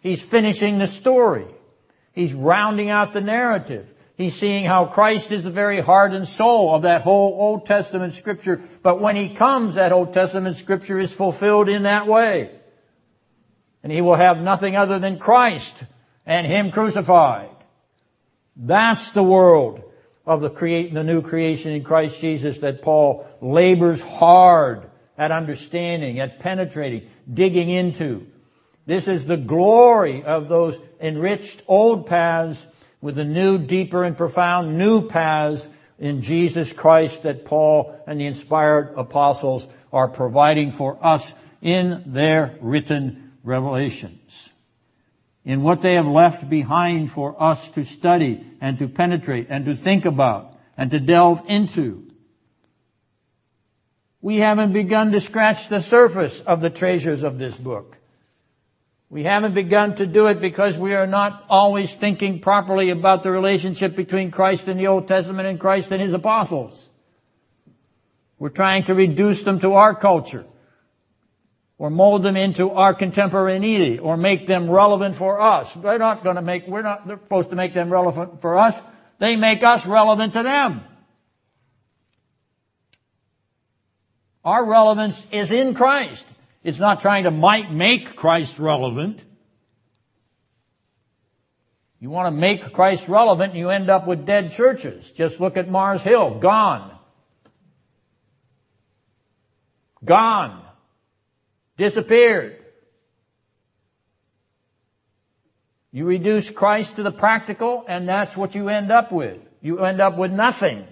[0.00, 1.46] He's finishing the story.
[2.12, 3.88] He's rounding out the narrative.
[4.16, 8.14] He's seeing how Christ is the very heart and soul of that whole Old Testament
[8.14, 8.62] scripture.
[8.82, 12.50] But when He comes, that Old Testament scripture is fulfilled in that way.
[13.82, 15.82] And He will have nothing other than Christ
[16.26, 17.50] and Him crucified.
[18.56, 19.82] That's the world
[20.24, 26.38] of the the new creation in Christ Jesus that Paul labors hard at understanding, at
[26.38, 28.26] penetrating, digging into.
[28.86, 32.64] This is the glory of those enriched old paths
[33.04, 38.24] with the new, deeper and profound new paths in Jesus Christ that Paul and the
[38.24, 44.48] inspired apostles are providing for us in their written revelations.
[45.44, 49.76] In what they have left behind for us to study and to penetrate and to
[49.76, 52.10] think about and to delve into.
[54.22, 57.98] We haven't begun to scratch the surface of the treasures of this book.
[59.14, 63.30] We haven't begun to do it because we are not always thinking properly about the
[63.30, 66.90] relationship between Christ and the Old Testament and Christ and His apostles.
[68.40, 70.44] We're trying to reduce them to our culture
[71.78, 75.72] or mold them into our contemporaneity or make them relevant for us.
[75.74, 78.82] They're not going to make, we're not they're supposed to make them relevant for us.
[79.20, 80.82] They make us relevant to them.
[84.44, 86.26] Our relevance is in Christ.
[86.64, 89.22] It's not trying to might make Christ relevant.
[92.00, 95.10] You want to make Christ relevant and you end up with dead churches.
[95.12, 96.38] Just look at Mars Hill.
[96.38, 96.90] Gone.
[100.02, 100.62] Gone.
[101.76, 102.56] Disappeared.
[105.92, 109.38] You reduce Christ to the practical and that's what you end up with.
[109.60, 110.86] You end up with nothing.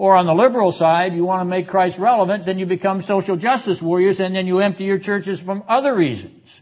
[0.00, 3.36] Or on the liberal side, you want to make Christ relevant, then you become social
[3.36, 6.58] justice warriors and then you empty your churches from other reasons.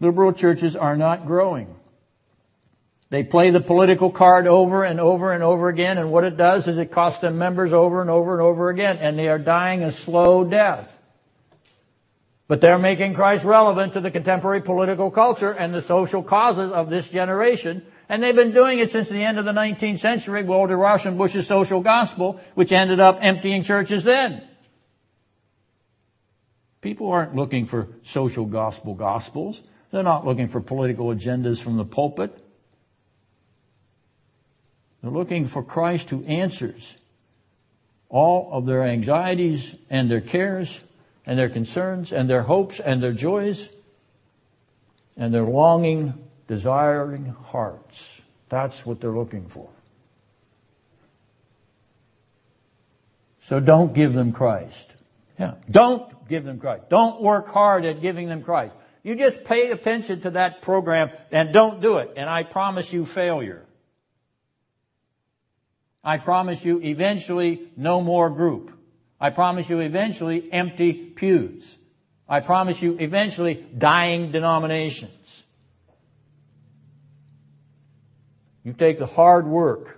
[0.00, 1.72] Liberal churches are not growing.
[3.08, 6.66] They play the political card over and over and over again, and what it does
[6.66, 9.84] is it costs them members over and over and over again, and they are dying
[9.84, 10.92] a slow death.
[12.48, 16.90] But they're making Christ relevant to the contemporary political culture and the social causes of
[16.90, 20.76] this generation, and they've been doing it since the end of the 19th century, Walter
[20.76, 24.42] Rauschenbusch's social gospel, which ended up emptying churches then.
[26.80, 29.60] People aren't looking for social gospel gospels.
[29.90, 32.38] They're not looking for political agendas from the pulpit.
[35.02, 36.96] They're looking for Christ who answers
[38.08, 40.82] all of their anxieties and their cares
[41.26, 43.68] and their concerns and their hopes and their joys
[45.16, 46.14] and their longing
[46.48, 48.04] desiring hearts.
[48.48, 49.68] That's what they're looking for.
[53.42, 54.86] So don't give them Christ.
[55.38, 55.54] Yeah.
[55.70, 56.88] Don't give them Christ.
[56.88, 58.74] Don't work hard at giving them Christ.
[59.02, 62.14] You just pay attention to that program and don't do it.
[62.16, 63.64] And I promise you failure.
[66.02, 68.72] I promise you eventually no more group.
[69.20, 71.76] I promise you eventually empty pews.
[72.28, 75.44] I promise you eventually dying denominations.
[78.66, 79.96] You take the hard work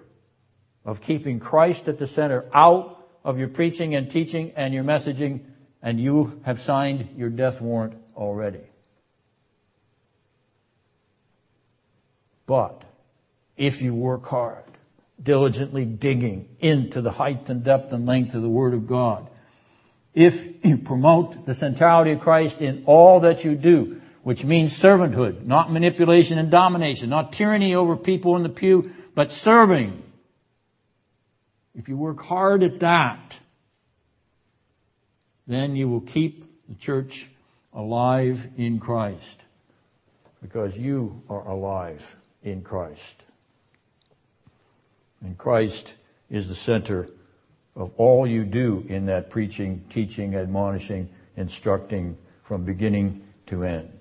[0.84, 5.40] of keeping Christ at the center out of your preaching and teaching and your messaging,
[5.80, 8.60] and you have signed your death warrant already.
[12.44, 12.82] But
[13.56, 14.64] if you work hard,
[15.22, 19.30] diligently digging into the height and depth and length of the Word of God,
[20.12, 25.46] if you promote the centrality of Christ in all that you do, which means servanthood,
[25.46, 30.02] not manipulation and domination, not tyranny over people in the pew, but serving.
[31.74, 33.38] If you work hard at that,
[35.46, 37.26] then you will keep the church
[37.72, 39.40] alive in Christ.
[40.42, 42.05] Because you are alive
[42.42, 43.16] in Christ.
[45.22, 45.90] And Christ
[46.28, 47.09] is the center
[47.74, 53.97] of all you do in that preaching, teaching, admonishing, instructing from beginning to end.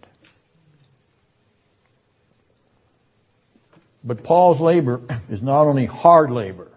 [4.03, 6.71] But Paul's labor is not only hard labor.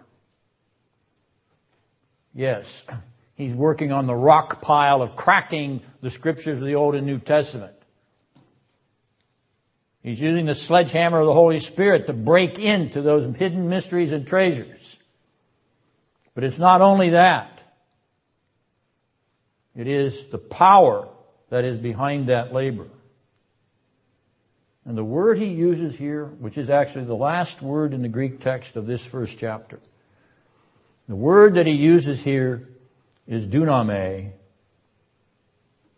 [2.33, 2.83] Yes,
[3.35, 7.19] he's working on the rock pile of cracking the scriptures of the Old and New
[7.19, 7.73] Testament.
[10.03, 14.25] He's using the sledgehammer of the Holy Spirit to break into those hidden mysteries and
[14.25, 14.97] treasures.
[16.33, 17.61] But it's not only that.
[19.75, 21.07] It is the power
[21.49, 22.87] that is behind that labor.
[24.85, 28.41] And the word he uses here, which is actually the last word in the Greek
[28.41, 29.79] text of this first chapter,
[31.07, 32.63] the word that he uses here
[33.27, 34.31] is duname.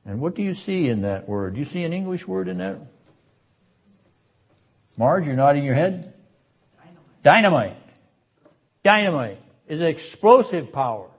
[0.06, 1.54] And what do you see in that word?
[1.54, 2.78] Do you see an English word in that?
[4.98, 6.14] Marge, you're nodding your head?
[7.24, 7.78] Dynamite.
[8.84, 11.10] Dynamite is explosive power.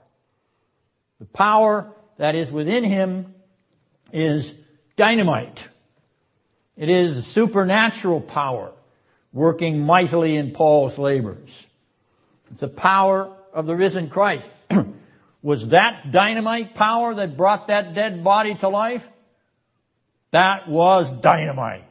[1.19, 3.33] The power that is within him
[4.13, 4.53] is
[4.95, 5.67] dynamite.
[6.77, 8.71] It is the supernatural power
[9.31, 11.65] working mightily in Paul's labors.
[12.51, 14.49] It's a power of the risen Christ.
[15.41, 19.07] Was that dynamite power that brought that dead body to life?
[20.31, 21.83] That was dynamite.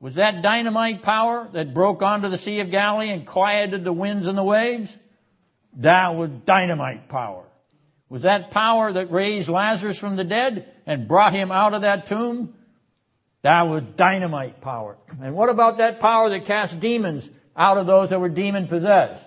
[0.00, 4.26] Was that dynamite power that broke onto the Sea of Galilee and quieted the winds
[4.26, 4.98] and the waves?
[5.74, 7.44] That was dynamite power.
[8.08, 12.06] Was that power that raised Lazarus from the dead and brought him out of that
[12.06, 12.52] tomb?
[13.42, 14.96] That was dynamite power.
[15.22, 19.24] And what about that power that cast demons out of those that were demon possessed?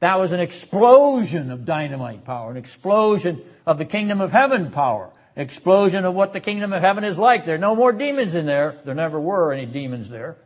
[0.00, 5.10] That was an explosion of dynamite power, an explosion of the kingdom of heaven power,
[5.34, 7.46] explosion of what the kingdom of heaven is like.
[7.46, 8.80] There are no more demons in there.
[8.84, 10.36] There never were any demons there.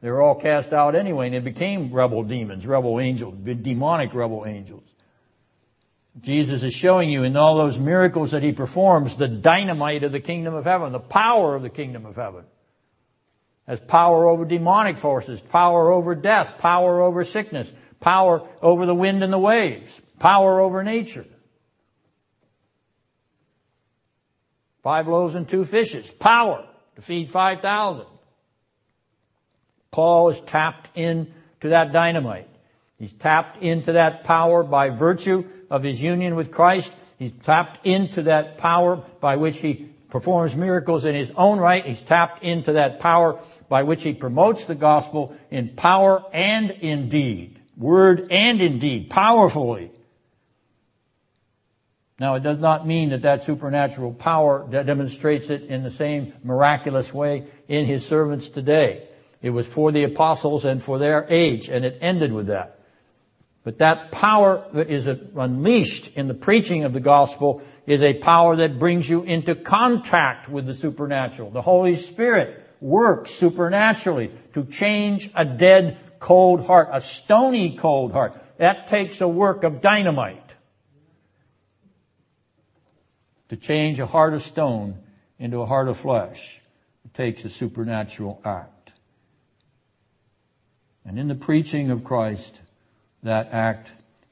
[0.00, 4.44] They were all cast out anyway and they became rebel demons, rebel angels, demonic rebel
[4.46, 4.84] angels.
[6.20, 10.20] Jesus is showing you in all those miracles that he performs the dynamite of the
[10.20, 12.44] kingdom of heaven, the power of the kingdom of heaven.
[13.66, 19.24] Has power over demonic forces, power over death, power over sickness, power over the wind
[19.24, 21.26] and the waves, power over nature.
[24.82, 28.04] Five loaves and two fishes, power to feed 5,000.
[29.90, 31.32] Paul is tapped into
[31.62, 32.48] that dynamite.
[32.98, 36.92] He's tapped into that power by virtue of his union with Christ.
[37.18, 41.84] He's tapped into that power by which he performs miracles in his own right.
[41.84, 47.08] He's tapped into that power by which he promotes the gospel in power and in
[47.08, 47.60] deed.
[47.76, 49.10] Word and in deed.
[49.10, 49.90] Powerfully.
[52.20, 57.12] Now it does not mean that that supernatural power demonstrates it in the same miraculous
[57.12, 59.08] way in his servants today.
[59.42, 62.83] It was for the apostles and for their age and it ended with that.
[63.64, 68.56] But that power that is unleashed in the preaching of the gospel is a power
[68.56, 71.50] that brings you into contact with the supernatural.
[71.50, 78.38] The Holy Spirit works supernaturally to change a dead, cold heart, a stony, cold heart.
[78.58, 80.40] That takes a work of dynamite.
[83.48, 84.98] To change a heart of stone
[85.38, 86.60] into a heart of flesh,
[87.06, 88.92] it takes a supernatural act.
[91.06, 92.60] And in the preaching of Christ,
[93.24, 93.90] that act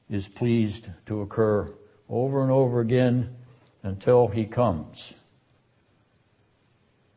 [0.09, 1.69] is pleased to occur
[2.07, 3.35] over and over again
[3.81, 5.13] until he comes.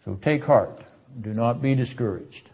[0.05, 0.82] So take heart.
[1.20, 2.48] Do not be discouraged.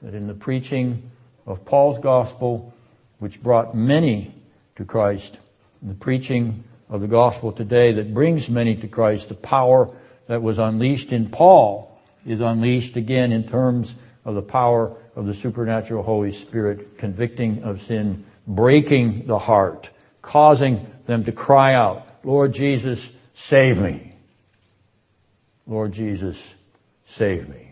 [0.00, 1.10] That in the preaching
[1.46, 2.74] of Paul's gospel,
[3.18, 4.34] which brought many
[4.76, 5.38] to Christ,
[5.82, 9.94] the preaching of the gospel today that brings many to Christ, the power
[10.26, 13.94] that was unleashed in Paul is unleashed again in terms
[14.24, 19.90] of the power of the supernatural Holy Spirit convicting of sin, breaking the heart,
[20.20, 24.12] causing them to cry out, Lord Jesus, save me.
[25.66, 26.42] Lord Jesus,
[27.06, 27.70] save me.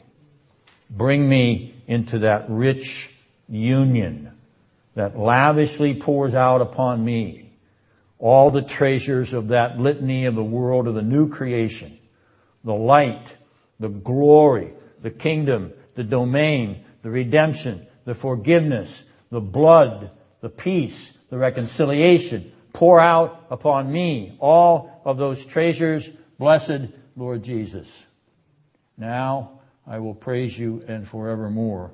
[0.88, 3.10] Bring me into that rich
[3.48, 4.32] union
[4.94, 7.50] that lavishly pours out upon me
[8.18, 11.98] all the treasures of that litany of the world of the new creation,
[12.64, 13.34] the light,
[13.78, 21.38] the glory, the kingdom, the domain, the redemption, the forgiveness, the blood, the peace, the
[21.38, 22.52] reconciliation.
[22.72, 26.08] Pour out upon me all of those treasures,
[26.38, 27.90] blessed Lord Jesus.
[28.96, 31.90] Now I will praise you and forevermore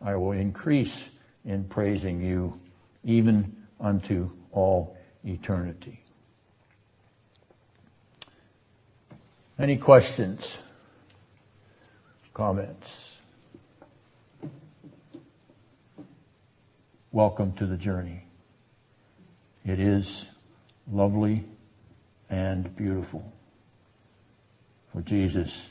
[0.00, 1.08] I will increase
[1.44, 2.58] in praising you
[3.04, 6.02] even unto all eternity.
[9.58, 10.58] Any questions?
[12.34, 13.15] Comments?
[17.16, 18.22] Welcome to the journey.
[19.64, 20.26] It is
[20.92, 21.42] lovely
[22.28, 23.32] and beautiful.
[24.92, 25.64] For Jesus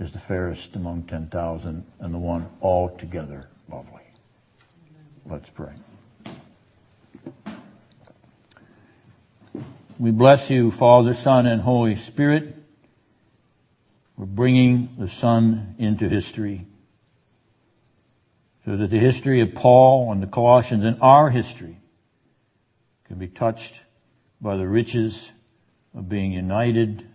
[0.00, 4.02] is the fairest among 10,000 and the one altogether lovely.
[5.26, 5.74] Let's pray.
[9.96, 12.56] We bless you, Father, Son, and Holy Spirit,
[14.16, 16.66] for bringing the Son into history
[18.68, 21.78] so that the history of Paul and the Colossians and our history
[23.04, 23.80] can be touched
[24.42, 25.32] by the riches
[25.94, 27.08] of being united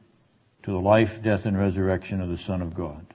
[0.64, 3.06] to the life, death, and resurrection of the Son of God.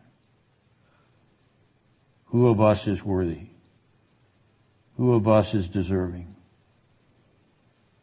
[2.27, 3.48] Who of us is worthy?
[4.98, 6.32] Who of us is deserving?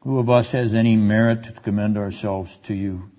[0.01, 3.09] Who of us has any merit to commend ourselves to you?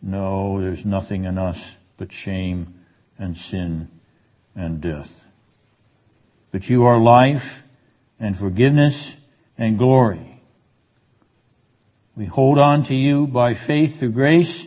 [0.00, 1.60] No, there's nothing in us
[1.96, 2.84] but shame
[3.18, 3.88] and sin
[4.54, 5.10] and death.
[6.52, 7.62] But you are life
[8.20, 9.12] and forgiveness
[9.58, 10.40] and glory.
[12.14, 14.66] We hold on to you by faith through grace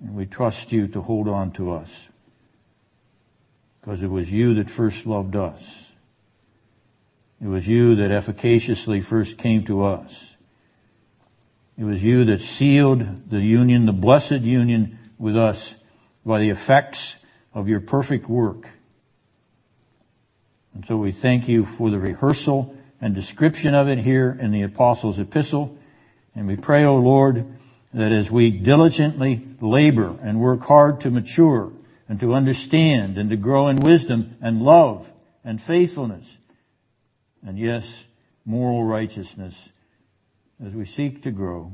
[0.00, 1.90] and we trust you to hold on to us
[3.80, 5.62] because it was you that first loved us.
[7.42, 10.34] It was you that efficaciously first came to us.
[11.78, 15.74] It was you that sealed the union, the blessed union with us
[16.24, 17.16] by the effects
[17.52, 18.68] of your perfect work.
[20.74, 24.62] And so we thank you for the rehearsal and description of it here in the
[24.62, 25.78] Apostles' Epistle.
[26.34, 27.46] And we pray, O Lord,
[27.92, 31.72] that as we diligently labor and work hard to mature
[32.08, 35.08] and to understand and to grow in wisdom and love
[35.44, 36.26] and faithfulness,
[37.46, 37.86] and yes,
[38.44, 39.56] moral righteousness,
[40.64, 41.72] as we seek to grow,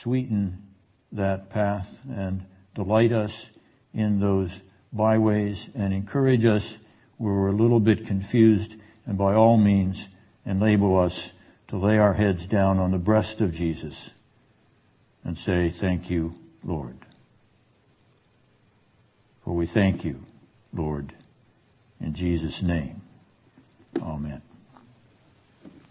[0.00, 0.66] sweeten
[1.12, 2.44] that path and
[2.74, 3.48] delight us
[3.94, 4.50] in those
[4.92, 6.78] byways and encourage us
[7.20, 8.74] where we're a little bit confused
[9.04, 10.08] and by all means
[10.46, 11.30] enable us
[11.68, 14.10] to lay our heads down on the breast of Jesus
[15.22, 16.32] and say, thank you,
[16.64, 16.96] Lord.
[19.44, 20.24] For we thank you,
[20.72, 21.12] Lord,
[22.00, 23.02] in Jesus' name.
[24.00, 24.40] Amen.